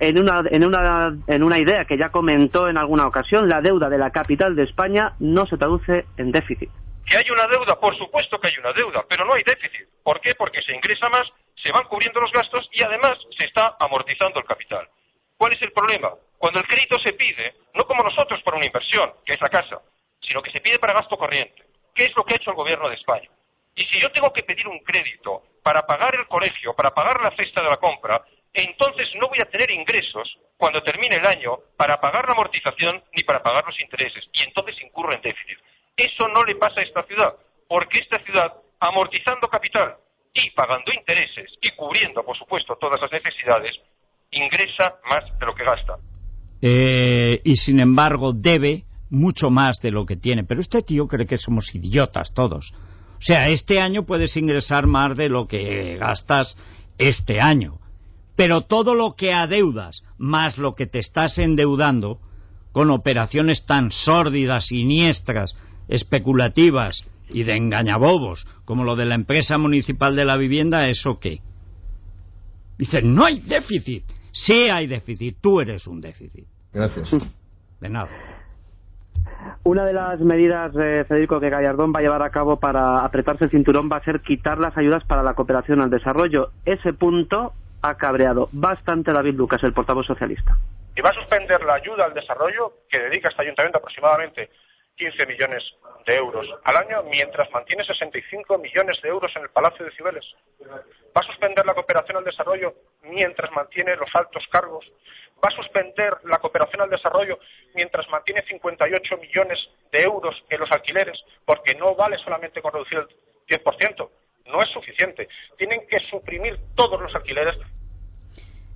en 0.00 0.18
una, 0.18 0.42
en 0.50 0.64
una, 0.64 1.14
en 1.26 1.42
una 1.42 1.58
idea 1.58 1.84
que 1.84 1.98
ya 1.98 2.08
comentó 2.08 2.68
en 2.68 2.78
alguna 2.78 3.06
ocasión, 3.06 3.48
la 3.48 3.60
deuda 3.60 3.90
de 3.90 3.98
la 3.98 4.10
capital 4.10 4.56
de 4.56 4.64
España 4.64 5.12
no 5.20 5.46
se 5.46 5.58
traduce 5.58 6.06
en 6.16 6.32
déficit. 6.32 6.70
¿Que 7.06 7.18
hay 7.18 7.30
una 7.30 7.46
deuda? 7.46 7.78
Por 7.78 7.96
supuesto 7.96 8.38
que 8.38 8.48
hay 8.48 8.54
una 8.58 8.72
deuda, 8.72 9.04
pero 9.08 9.24
no 9.24 9.34
hay 9.34 9.42
déficit. 9.42 9.86
¿Por 10.02 10.20
qué? 10.20 10.34
Porque 10.36 10.62
se 10.62 10.74
ingresa 10.74 11.08
más, 11.10 11.26
se 11.62 11.72
van 11.72 11.84
cubriendo 11.84 12.20
los 12.20 12.32
gastos 12.32 12.68
y 12.72 12.82
además 12.82 13.18
se 13.36 13.44
está 13.44 13.76
amortizando 13.78 14.40
el 14.40 14.46
capital. 14.46 14.88
¿Cuál 15.36 15.52
es 15.52 15.62
el 15.62 15.72
problema? 15.72 16.12
Cuando 16.38 16.60
el 16.60 16.66
crédito 16.66 16.98
se 17.00 17.12
pide, 17.14 17.54
no 17.74 17.86
como 17.86 18.02
nosotros 18.02 18.42
para 18.42 18.56
una 18.56 18.66
inversión, 18.66 19.12
que 19.24 19.34
es 19.34 19.40
la 19.40 19.48
casa, 19.48 19.80
sino 20.20 20.42
que 20.42 20.50
se 20.50 20.60
pide 20.60 20.78
para 20.78 20.92
gasto 20.92 21.16
corriente. 21.16 21.64
¿Qué 21.94 22.04
es 22.04 22.16
lo 22.16 22.24
que 22.24 22.34
ha 22.34 22.36
hecho 22.36 22.50
el 22.50 22.56
gobierno 22.56 22.88
de 22.88 22.94
España? 22.94 23.28
Y 23.74 23.84
si 23.86 24.00
yo 24.00 24.10
tengo 24.12 24.32
que 24.32 24.42
pedir 24.42 24.66
un 24.68 24.78
crédito 24.80 25.44
para 25.62 25.86
pagar 25.86 26.14
el 26.14 26.26
colegio, 26.26 26.74
para 26.74 26.90
pagar 26.92 27.22
la 27.22 27.34
cesta 27.36 27.62
de 27.62 27.70
la 27.70 27.76
compra, 27.76 28.22
entonces 28.52 29.08
no 29.14 29.28
voy 29.28 29.38
a 29.40 29.48
tener 29.50 29.70
ingresos 29.70 30.38
cuando 30.56 30.82
termine 30.82 31.16
el 31.16 31.26
año 31.26 31.58
para 31.76 32.00
pagar 32.00 32.26
la 32.26 32.32
amortización 32.32 33.02
ni 33.12 33.22
para 33.24 33.42
pagar 33.42 33.64
los 33.64 33.78
intereses. 33.80 34.24
Y 34.32 34.42
entonces 34.42 34.76
incurro 34.82 35.12
en 35.12 35.22
déficit. 35.22 35.58
Eso 35.96 36.28
no 36.28 36.44
le 36.44 36.56
pasa 36.56 36.80
a 36.80 36.84
esta 36.84 37.02
ciudad, 37.04 37.34
porque 37.68 37.98
esta 37.98 38.22
ciudad, 38.24 38.54
amortizando 38.80 39.48
capital 39.48 39.96
y 40.34 40.50
pagando 40.50 40.92
intereses 40.92 41.50
y 41.60 41.70
cubriendo, 41.70 42.22
por 42.24 42.36
supuesto, 42.36 42.76
todas 42.80 43.00
las 43.00 43.10
necesidades, 43.12 43.72
ingresa 44.30 44.94
más 45.08 45.24
de 45.38 45.46
lo 45.46 45.54
que 45.54 45.64
gasta. 45.64 45.96
eh, 46.62 47.40
y 47.44 47.56
sin 47.56 47.80
embargo 47.80 48.32
debe 48.32 48.84
mucho 49.08 49.50
más 49.50 49.80
de 49.80 49.90
lo 49.90 50.06
que 50.06 50.16
tiene. 50.16 50.44
Pero 50.44 50.60
este 50.60 50.82
tío 50.82 51.08
cree 51.08 51.26
que 51.26 51.38
somos 51.38 51.74
idiotas 51.74 52.32
todos. 52.32 52.72
O 53.18 53.22
sea, 53.22 53.48
este 53.48 53.80
año 53.80 54.06
puedes 54.06 54.36
ingresar 54.36 54.86
más 54.86 55.16
de 55.16 55.28
lo 55.28 55.46
que 55.46 55.96
gastas 55.98 56.56
este 56.98 57.40
año. 57.40 57.78
Pero 58.36 58.62
todo 58.62 58.94
lo 58.94 59.14
que 59.16 59.32
adeudas, 59.32 60.02
más 60.16 60.56
lo 60.56 60.74
que 60.74 60.86
te 60.86 60.98
estás 60.98 61.38
endeudando, 61.38 62.20
con 62.72 62.90
operaciones 62.90 63.66
tan 63.66 63.90
sórdidas, 63.90 64.68
siniestras, 64.68 65.56
especulativas 65.88 67.04
y 67.32 67.44
de 67.44 67.56
engañabobos, 67.56 68.46
como 68.64 68.84
lo 68.84 68.96
de 68.96 69.06
la 69.06 69.14
empresa 69.14 69.58
municipal 69.58 70.16
de 70.16 70.24
la 70.24 70.36
vivienda, 70.36 70.88
¿eso 70.88 71.18
qué? 71.20 71.40
Dicen, 72.78 73.14
no 73.14 73.26
hay 73.26 73.40
déficit. 73.40 74.04
Sí 74.32 74.70
hay 74.70 74.86
déficit, 74.86 75.36
tú 75.40 75.60
eres 75.60 75.86
un 75.86 76.00
déficit. 76.00 76.46
Gracias. 76.72 77.16
De 77.80 77.88
nada. 77.88 78.08
Una 79.64 79.84
de 79.84 79.92
las 79.92 80.20
medidas, 80.20 80.72
eh, 80.76 81.04
Federico, 81.06 81.40
que 81.40 81.50
Gallardón 81.50 81.92
va 81.94 82.00
a 82.00 82.02
llevar 82.02 82.22
a 82.22 82.30
cabo 82.30 82.58
para 82.58 83.04
apretarse 83.04 83.44
el 83.44 83.50
cinturón 83.50 83.90
va 83.90 83.96
a 83.96 84.04
ser 84.04 84.20
quitar 84.20 84.58
las 84.58 84.76
ayudas 84.76 85.04
para 85.04 85.22
la 85.22 85.34
cooperación 85.34 85.80
al 85.80 85.90
desarrollo. 85.90 86.50
Ese 86.64 86.92
punto 86.92 87.52
ha 87.82 87.94
cabreado 87.96 88.48
bastante 88.52 89.12
David 89.12 89.34
Lucas, 89.34 89.62
el 89.62 89.72
portavoz 89.72 90.06
socialista. 90.06 90.56
Y 90.96 91.02
va 91.02 91.10
a 91.10 91.14
suspender 91.14 91.62
la 91.64 91.74
ayuda 91.74 92.06
al 92.06 92.14
desarrollo 92.14 92.72
que 92.88 92.98
dedica 92.98 93.28
este 93.28 93.42
ayuntamiento 93.42 93.78
aproximadamente 93.78 94.50
15 95.00 95.26
millones 95.26 95.62
de 96.06 96.14
euros 96.14 96.46
al 96.62 96.76
año, 96.76 97.02
mientras 97.08 97.50
mantiene 97.52 97.84
65 97.84 98.58
millones 98.58 99.00
de 99.02 99.08
euros 99.08 99.32
en 99.34 99.42
el 99.44 99.48
Palacio 99.48 99.86
de 99.86 99.92
Cibeles. 99.92 100.24
Va 100.60 101.22
a 101.24 101.26
suspender 101.26 101.64
la 101.64 101.72
cooperación 101.72 102.18
al 102.18 102.24
desarrollo 102.24 102.74
mientras 103.04 103.50
mantiene 103.52 103.96
los 103.96 104.10
altos 104.12 104.44
cargos. 104.52 104.84
Va 105.42 105.48
a 105.48 105.56
suspender 105.56 106.18
la 106.24 106.36
cooperación 106.38 106.82
al 106.82 106.90
desarrollo 106.90 107.38
mientras 107.74 108.06
mantiene 108.10 108.44
58 108.46 109.16
millones 109.16 109.58
de 109.90 110.02
euros 110.02 110.36
en 110.50 110.60
los 110.60 110.70
alquileres, 110.70 111.18
porque 111.46 111.74
no 111.74 111.94
vale 111.94 112.18
solamente 112.22 112.60
con 112.60 112.72
reducir 112.74 112.98
el 112.98 113.08
10%. 113.48 114.10
No 114.52 114.60
es 114.60 114.68
suficiente. 114.68 115.28
Tienen 115.56 115.80
que 115.88 115.98
suprimir 116.10 116.58
todos 116.74 117.00
los 117.00 117.14
alquileres 117.14 117.56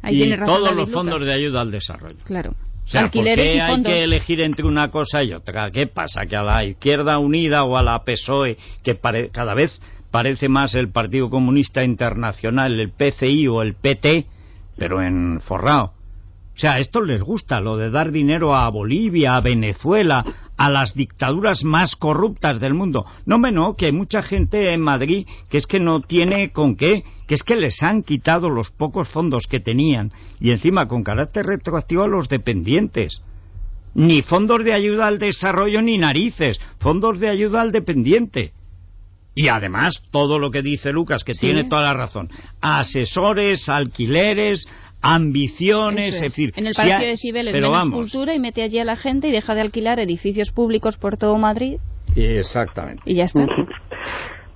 Ahí 0.00 0.16
y 0.16 0.18
tiene 0.20 0.36
razón 0.36 0.56
todos 0.56 0.76
los 0.76 0.90
fondos 0.90 1.24
de 1.24 1.32
ayuda 1.34 1.60
al 1.60 1.70
desarrollo. 1.70 2.16
Claro. 2.24 2.54
O 2.84 2.88
sea, 2.88 3.02
¿por 3.10 3.24
qué 3.24 3.54
y 3.56 3.58
hay 3.60 3.70
fondos. 3.72 3.92
que 3.92 4.04
elegir 4.04 4.40
entre 4.42 4.66
una 4.66 4.90
cosa 4.90 5.22
y 5.24 5.32
otra? 5.32 5.70
¿Qué 5.70 5.86
pasa? 5.86 6.26
Que 6.26 6.36
a 6.36 6.42
la 6.42 6.64
Izquierda 6.64 7.18
Unida 7.18 7.64
o 7.64 7.76
a 7.78 7.82
la 7.82 8.04
PSOE, 8.04 8.58
que 8.82 8.94
pare- 8.94 9.30
cada 9.30 9.54
vez 9.54 9.80
parece 10.10 10.48
más 10.48 10.74
el 10.74 10.90
Partido 10.90 11.30
Comunista 11.30 11.82
Internacional, 11.82 12.78
el 12.78 12.90
PCI 12.90 13.48
o 13.48 13.62
el 13.62 13.74
PT, 13.74 14.26
pero 14.76 15.02
en 15.02 15.40
forrado. 15.40 15.93
O 16.54 16.58
sea, 16.58 16.74
a 16.74 16.78
estos 16.78 17.04
les 17.04 17.20
gusta 17.20 17.60
lo 17.60 17.76
de 17.76 17.90
dar 17.90 18.12
dinero 18.12 18.54
a 18.54 18.70
Bolivia, 18.70 19.34
a 19.34 19.40
Venezuela, 19.40 20.24
a 20.56 20.70
las 20.70 20.94
dictaduras 20.94 21.64
más 21.64 21.96
corruptas 21.96 22.60
del 22.60 22.74
mundo. 22.74 23.04
No 23.26 23.38
menos 23.38 23.74
que 23.74 23.86
hay 23.86 23.92
mucha 23.92 24.22
gente 24.22 24.72
en 24.72 24.80
Madrid 24.80 25.26
que 25.50 25.58
es 25.58 25.66
que 25.66 25.80
no 25.80 26.00
tiene 26.00 26.50
con 26.52 26.76
qué, 26.76 27.02
que 27.26 27.34
es 27.34 27.42
que 27.42 27.56
les 27.56 27.82
han 27.82 28.04
quitado 28.04 28.50
los 28.50 28.70
pocos 28.70 29.08
fondos 29.08 29.48
que 29.48 29.58
tenían 29.58 30.12
y 30.38 30.52
encima 30.52 30.86
con 30.86 31.02
carácter 31.02 31.46
retroactivo 31.46 32.04
a 32.04 32.08
los 32.08 32.28
dependientes. 32.28 33.20
Ni 33.94 34.22
fondos 34.22 34.64
de 34.64 34.74
ayuda 34.74 35.08
al 35.08 35.18
desarrollo 35.18 35.82
ni 35.82 35.98
narices, 35.98 36.60
fondos 36.78 37.18
de 37.18 37.30
ayuda 37.30 37.62
al 37.62 37.72
dependiente. 37.72 38.52
Y 39.34 39.48
además, 39.48 40.02
todo 40.12 40.38
lo 40.38 40.50
que 40.50 40.62
dice 40.62 40.92
Lucas, 40.92 41.24
que 41.24 41.34
Sí. 41.34 41.46
tiene 41.46 41.64
toda 41.64 41.82
la 41.82 41.94
razón. 41.94 42.30
Asesores, 42.60 43.68
alquileres, 43.68 44.68
ambiciones, 45.02 46.14
Eso 46.16 46.24
es. 46.24 46.30
decir... 46.32 46.52
en 46.56 46.66
el 46.68 46.74
si 46.74 46.82
Palacio 46.82 47.04
hay- 47.06 47.10
de 47.12 47.18
Cibeles 47.18 47.52
pero 47.52 47.68
menos 47.70 47.78
vamos, 47.90 48.00
cultura 48.10 48.34
y 48.34 48.38
mete 48.40 48.62
allí 48.62 48.78
a 48.78 48.84
la 48.84 48.96
gente 48.96 49.28
y 49.28 49.32
deja 49.32 49.54
de 49.54 49.60
alquilar 49.60 49.98
edificios 50.00 50.50
públicos 50.52 50.96
por 50.96 51.16
todo 51.16 51.36
Madrid 51.38 51.78
Exactamente. 52.16 53.02
y 53.06 53.14
ya 53.14 53.24
está. 53.24 53.46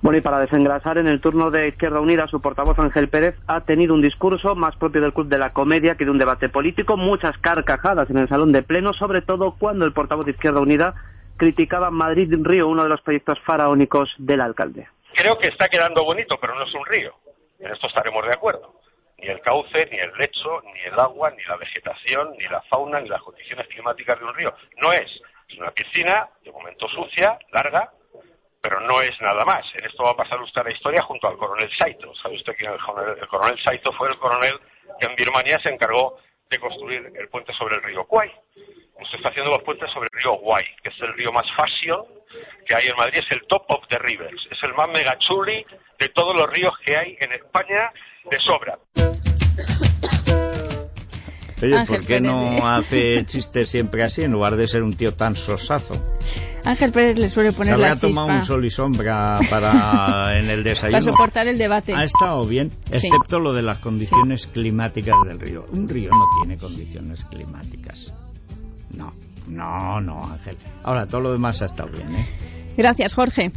Bueno, 0.01 0.17
y 0.17 0.21
para 0.21 0.39
desengrasar, 0.39 0.97
en 0.97 1.07
el 1.07 1.19
turno 1.19 1.51
de 1.51 1.67
Izquierda 1.67 1.99
Unida, 1.99 2.25
su 2.27 2.39
portavoz 2.39 2.79
Ángel 2.79 3.09
Pérez 3.09 3.35
ha 3.47 3.61
tenido 3.65 3.93
un 3.93 4.01
discurso 4.01 4.55
más 4.55 4.75
propio 4.77 5.01
del 5.01 5.11
Club 5.13 5.27
de 5.27 5.37
la 5.37 5.51
Comedia 5.51 5.95
que 5.95 6.05
de 6.05 6.11
un 6.11 6.17
debate 6.17 6.47
político, 6.47 6.95
muchas 6.95 7.37
carcajadas 7.39 8.09
en 8.09 8.17
el 8.17 8.29
salón 8.29 8.53
de 8.53 8.63
pleno, 8.63 8.93
sobre 8.93 9.21
todo 9.21 9.55
cuando 9.59 9.83
el 9.85 9.91
portavoz 9.91 10.23
de 10.25 10.31
Izquierda 10.31 10.61
Unida 10.61 10.93
criticaba 11.39 11.89
Madrid-Río, 11.89 12.67
uno 12.67 12.83
de 12.83 12.89
los 12.89 13.01
proyectos 13.01 13.39
faraónicos 13.39 14.13
del 14.19 14.41
alcalde. 14.41 14.87
Creo 15.15 15.37
que 15.39 15.47
está 15.47 15.67
quedando 15.67 16.03
bonito, 16.03 16.37
pero 16.39 16.53
no 16.53 16.63
es 16.63 16.73
un 16.75 16.85
río. 16.85 17.15
En 17.57 17.71
esto 17.71 17.87
estaremos 17.87 18.23
de 18.25 18.33
acuerdo. 18.33 18.75
Ni 19.17 19.27
el 19.27 19.41
cauce, 19.41 19.87
ni 19.91 19.97
el 19.97 20.11
lecho, 20.17 20.61
ni 20.73 20.79
el 20.81 20.99
agua, 20.99 21.31
ni 21.31 21.43
la 21.43 21.57
vegetación, 21.57 22.33
ni 22.37 22.45
la 22.45 22.61
fauna, 22.69 22.99
ni 23.01 23.09
las 23.09 23.21
condiciones 23.21 23.67
climáticas 23.67 24.19
de 24.19 24.25
un 24.25 24.35
río. 24.35 24.53
No 24.81 24.93
es. 24.93 25.09
Es 25.47 25.57
una 25.57 25.71
piscina, 25.71 26.29
de 26.43 26.51
momento 26.51 26.87
sucia, 26.89 27.39
larga, 27.51 27.91
pero 28.61 28.79
no 28.81 29.01
es 29.01 29.19
nada 29.21 29.43
más. 29.45 29.65
En 29.73 29.85
esto 29.85 30.03
va 30.03 30.11
a 30.11 30.17
pasar 30.17 30.39
usted 30.41 30.63
la 30.63 30.71
historia 30.71 31.01
junto 31.01 31.27
al 31.27 31.37
coronel 31.37 31.69
Saito. 31.77 32.13
¿Sabe 32.15 32.35
usted 32.35 32.53
coronel? 32.85 33.17
El 33.19 33.27
coronel 33.27 33.59
Saito 33.63 33.91
fue 33.93 34.09
el 34.09 34.17
coronel 34.17 34.59
que 34.99 35.07
en 35.07 35.15
Birmania 35.15 35.59
se 35.63 35.69
encargó 35.69 36.17
de 36.49 36.59
construir 36.59 37.11
el 37.15 37.29
puente 37.29 37.53
sobre 37.53 37.75
el 37.75 37.83
río 37.83 38.05
Kwai. 38.05 38.31
Usted 39.01 39.17
está 39.17 39.29
haciendo 39.29 39.51
los 39.51 39.63
puentes 39.63 39.89
sobre 39.91 40.07
el 40.13 40.19
río 40.21 40.33
Guay, 40.41 40.63
que 40.83 40.89
es 40.89 40.95
el 41.01 41.13
río 41.13 41.31
más 41.31 41.45
fashion 41.55 42.01
que 42.67 42.75
hay 42.75 42.87
en 42.87 42.95
Madrid, 42.95 43.19
es 43.25 43.31
el 43.31 43.41
top 43.47 43.63
of 43.69 43.87
the 43.89 43.97
rivers, 43.99 44.41
es 44.51 44.59
el 44.63 44.73
más 44.75 44.87
megachuli 44.93 45.65
de 45.99 46.09
todos 46.13 46.35
los 46.35 46.47
ríos 46.49 46.73
que 46.85 46.95
hay 46.95 47.17
en 47.19 47.31
España 47.33 47.91
de 48.29 48.39
sobra. 48.39 48.77
Oye, 51.61 51.75
Ángel 51.75 51.97
¿por 51.97 51.99
qué 52.07 52.13
Pérez, 52.19 52.21
no 52.21 52.43
¿eh? 52.45 52.59
hace 52.63 53.25
chistes 53.25 53.69
siempre 53.69 54.03
así 54.03 54.21
en 54.21 54.31
lugar 54.31 54.55
de 54.55 54.65
ser 54.67 54.81
un 54.81 54.95
tío 54.95 55.13
tan 55.15 55.35
sosazo? 55.35 55.93
Ángel 56.63 56.91
Pérez 56.93 57.17
le 57.17 57.29
suele 57.29 57.51
Se 57.51 57.57
poner 57.57 57.73
habrá 57.73 57.89
la 57.89 57.95
tomado 57.99 58.27
un 58.27 58.39
chispa 58.39 58.53
sol 58.53 58.65
y 58.65 58.69
sombra 58.69 59.39
para 59.49 60.37
en 60.39 60.49
el 60.49 60.59
para 60.63 60.69
desayuno. 60.69 61.01
soportar 61.01 61.47
el 61.47 61.57
debate. 61.57 61.93
Ha 61.95 62.03
estado 62.05 62.45
bien, 62.45 62.69
Sí. 62.91 63.07
excepto 63.07 63.39
lo 63.39 63.51
de 63.53 63.61
las 63.63 63.79
condiciones 63.79 64.47
climáticas 64.47 65.15
del 65.25 65.39
río. 65.39 65.65
Un 65.71 65.89
río 65.89 66.11
no 66.11 66.25
tiene 66.41 66.57
condiciones 66.57 67.25
climáticas. 67.25 68.13
No, 68.95 69.13
no, 69.47 70.01
no, 70.01 70.23
Ángel. 70.23 70.57
Ahora, 70.83 71.05
todo 71.05 71.21
lo 71.21 71.31
demás 71.31 71.61
ha 71.61 71.65
estado 71.65 71.89
bien, 71.91 72.15
¿eh? 72.15 72.25
Gracias, 72.77 73.13
Jorge. 73.13 73.51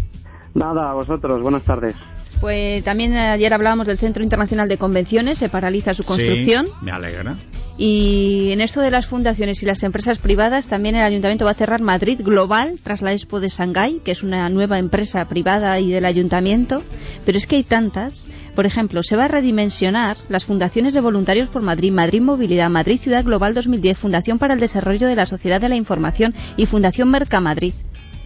Nada, 0.55 0.91
a 0.91 0.95
vosotros, 0.95 1.41
buenas 1.41 1.63
tardes. 1.63 1.95
Pues 2.41 2.83
también 2.83 3.17
ayer 3.17 3.55
hablábamos 3.55 3.87
del 3.87 3.99
Centro 3.99 4.23
Internacional 4.23 4.69
de 4.69 4.77
Convenciones, 4.77 5.39
se 5.39 5.49
paraliza 5.49 5.95
su 5.95 6.03
construcción. 6.03 6.67
Sí, 6.67 6.73
me 6.83 6.91
alegra. 6.91 7.37
Y 7.79 8.51
en 8.53 8.61
esto 8.61 8.81
de 8.81 8.91
las 8.91 9.07
fundaciones 9.07 9.63
y 9.63 9.67
las 9.67 9.83
empresas 9.83 10.19
privadas, 10.19 10.69
también 10.69 10.95
el 10.95 11.03
Ayuntamiento 11.03 11.45
va 11.45 11.53
a 11.53 11.55
cerrar 11.55 11.81
Madrid 11.81 12.21
Global 12.23 12.79
tras 12.83 13.01
la 13.01 13.13
Expo 13.13 13.41
de 13.41 13.49
Shanghái, 13.49 14.01
que 14.05 14.11
es 14.11 14.23
una 14.23 14.49
nueva 14.51 14.79
empresa 14.79 15.25
privada 15.25 15.79
y 15.81 15.91
del 15.91 16.05
Ayuntamiento. 16.05 16.83
Pero 17.25 17.39
es 17.39 17.47
que 17.47 17.57
hay 17.57 17.65
tantas. 17.65 18.29
Por 18.55 18.67
ejemplo, 18.67 19.03
se 19.03 19.17
va 19.17 19.25
a 19.25 19.29
redimensionar 19.29 20.19
las 20.29 20.45
fundaciones 20.45 20.93
de 20.93 21.01
voluntarios 21.01 21.49
por 21.49 21.63
Madrid, 21.63 21.91
Madrid 21.93 22.21
Movilidad, 22.21 22.69
Madrid 22.69 23.01
Ciudad 23.01 23.25
Global 23.25 23.55
2010, 23.55 23.99
Fundación 23.99 24.39
para 24.39 24.53
el 24.55 24.61
Desarrollo 24.61 25.07
de 25.07 25.17
la 25.17 25.27
Sociedad 25.27 25.61
de 25.61 25.71
la 25.71 25.77
Información 25.77 26.35
y 26.59 26.67
Fundación 26.67 27.11
Mercamadrid. 27.11 27.73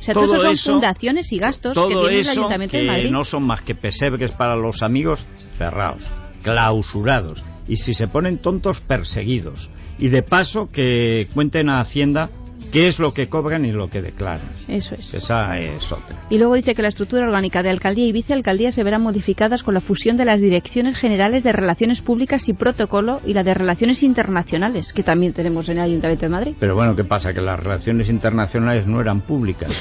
O 0.01 0.03
sea, 0.03 0.15
Todo 0.15 0.27
todos 0.27 0.43
son 0.43 0.53
eso- 0.53 0.73
fundaciones 0.73 1.33
y 1.33 1.39
gastos 1.39 1.73
que 1.77 1.95
tiene 1.95 2.21
el 2.21 2.29
Ayuntamiento 2.29 2.77
de 2.77 2.83
que 2.83 2.89
Madrid. 2.91 3.11
no 3.11 3.25
son 3.25 3.45
más 3.45 3.63
que 3.63 3.75
pesebres 3.75 4.33
para 4.33 4.57
los 4.57 4.83
amigos 4.83 5.25
cerrados, 5.57 6.03
clausurados. 6.43 7.43
Y 7.69 7.77
si 7.79 7.95
se 7.95 8.07
ponen 8.07 8.39
tontos, 8.39 8.81
perseguidos. 8.81 9.71
Y 9.99 10.09
de 10.09 10.23
paso 10.23 10.71
que 10.71 11.27
cuenten 11.35 11.69
a 11.69 11.81
Hacienda 11.81 12.31
qué 12.77 12.89
es 12.89 12.99
lo 12.99 13.15
que 13.15 13.31
cobran 13.31 13.65
y 13.65 13.73
lo 13.73 13.89
que 13.89 14.03
declaran. 14.03 14.43
Eso 14.69 14.95
es. 14.97 15.15
Esa 15.15 15.59
es 15.59 15.91
otra. 15.91 16.27
Y 16.29 16.37
luego 16.37 16.57
dice 16.57 16.75
que 16.75 16.83
la 16.83 16.89
estructura 16.89 17.25
orgánica 17.25 17.63
de 17.63 17.71
alcaldía 17.71 18.05
y 18.05 18.13
vicealcaldía 18.13 18.71
se 18.71 18.85
verán 18.85 19.01
modificadas 19.01 19.63
con 19.63 19.73
la 19.73 19.81
fusión 19.81 20.19
de 20.19 20.27
las 20.27 20.43
direcciones 20.43 20.99
generales 20.99 21.43
de 21.43 21.53
relaciones 21.53 22.03
públicas 22.03 22.51
y 22.51 22.53
protocolo 22.53 23.23
y 23.25 23.33
la 23.33 23.45
de 23.45 23.55
relaciones 23.55 24.03
internacionales, 24.03 24.93
que 24.93 25.03
también 25.03 25.33
tenemos 25.33 25.71
en 25.71 25.79
el 25.79 25.85
Ayuntamiento 25.85 26.27
de 26.27 26.29
Madrid. 26.29 26.55
Pero 26.61 26.75
bueno, 26.75 26.95
¿qué 26.95 27.05
pasa? 27.05 27.33
Que 27.33 27.41
las 27.41 27.59
relaciones 27.59 28.11
internacionales 28.11 28.87
no 28.87 29.01
eran 29.01 29.23
públicas, 29.23 29.73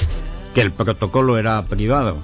que 0.54 0.62
el 0.62 0.72
protocolo 0.72 1.36
era 1.36 1.62
privado. 1.66 2.16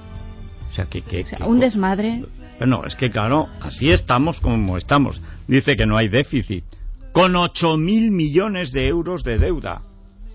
O 0.70 0.74
sea, 0.74 0.87
que... 0.87 1.02
que, 1.02 1.24
que- 1.24 1.42
Un 1.44 1.61
desmadre. 1.61 2.24
No, 2.66 2.87
es 2.87 2.96
que 2.96 3.11
claro, 3.11 3.48
así 3.61 3.90
estamos 3.90 4.40
como 4.40 4.78
estamos. 4.78 5.20
Dice 5.46 5.76
que 5.76 5.85
no 5.85 5.98
hay 5.98 6.08
déficit. 6.08 6.64
Con 7.12 7.35
8.000 7.35 8.11
millones 8.11 8.72
de 8.72 8.87
euros 8.88 9.22
de 9.22 9.37
deuda. 9.37 9.82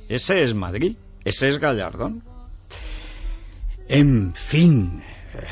Ese 0.10 0.44
es 0.44 0.54
Madrid. 0.56 0.96
Ese 1.26 1.50
es 1.50 1.60
Gallardón. 1.60 2.24
En 3.88 4.34
fin. 4.34 5.02
eh, 5.34 5.44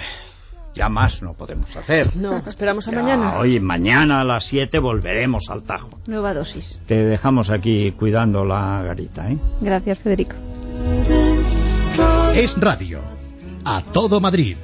Ya 0.75 0.89
más 0.89 1.21
no 1.21 1.33
podemos 1.33 1.73
hacer. 1.75 2.15
No, 2.17 2.37
esperamos 2.37 2.87
a 2.87 2.91
Ya, 2.91 3.01
mañana. 3.01 3.37
Hoy, 3.39 3.59
mañana 3.61 4.21
a 4.21 4.23
las 4.25 4.45
7 4.45 4.77
volveremos 4.79 5.49
al 5.49 5.63
Tajo. 5.63 5.99
Nueva 6.07 6.33
dosis. 6.33 6.79
Te 6.85 6.95
dejamos 7.05 7.49
aquí 7.49 7.91
cuidando 7.93 8.43
la 8.43 8.81
garita, 8.83 9.29
¿eh? 9.31 9.37
Gracias, 9.61 9.99
Federico. 9.99 10.35
Es 12.33 12.59
radio. 12.59 12.99
A 13.63 13.81
todo 13.83 14.19
Madrid. 14.19 14.57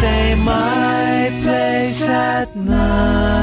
Say 0.00 0.34
my 0.34 1.28
place 1.42 2.02
at 2.02 2.54
night. 2.56 3.39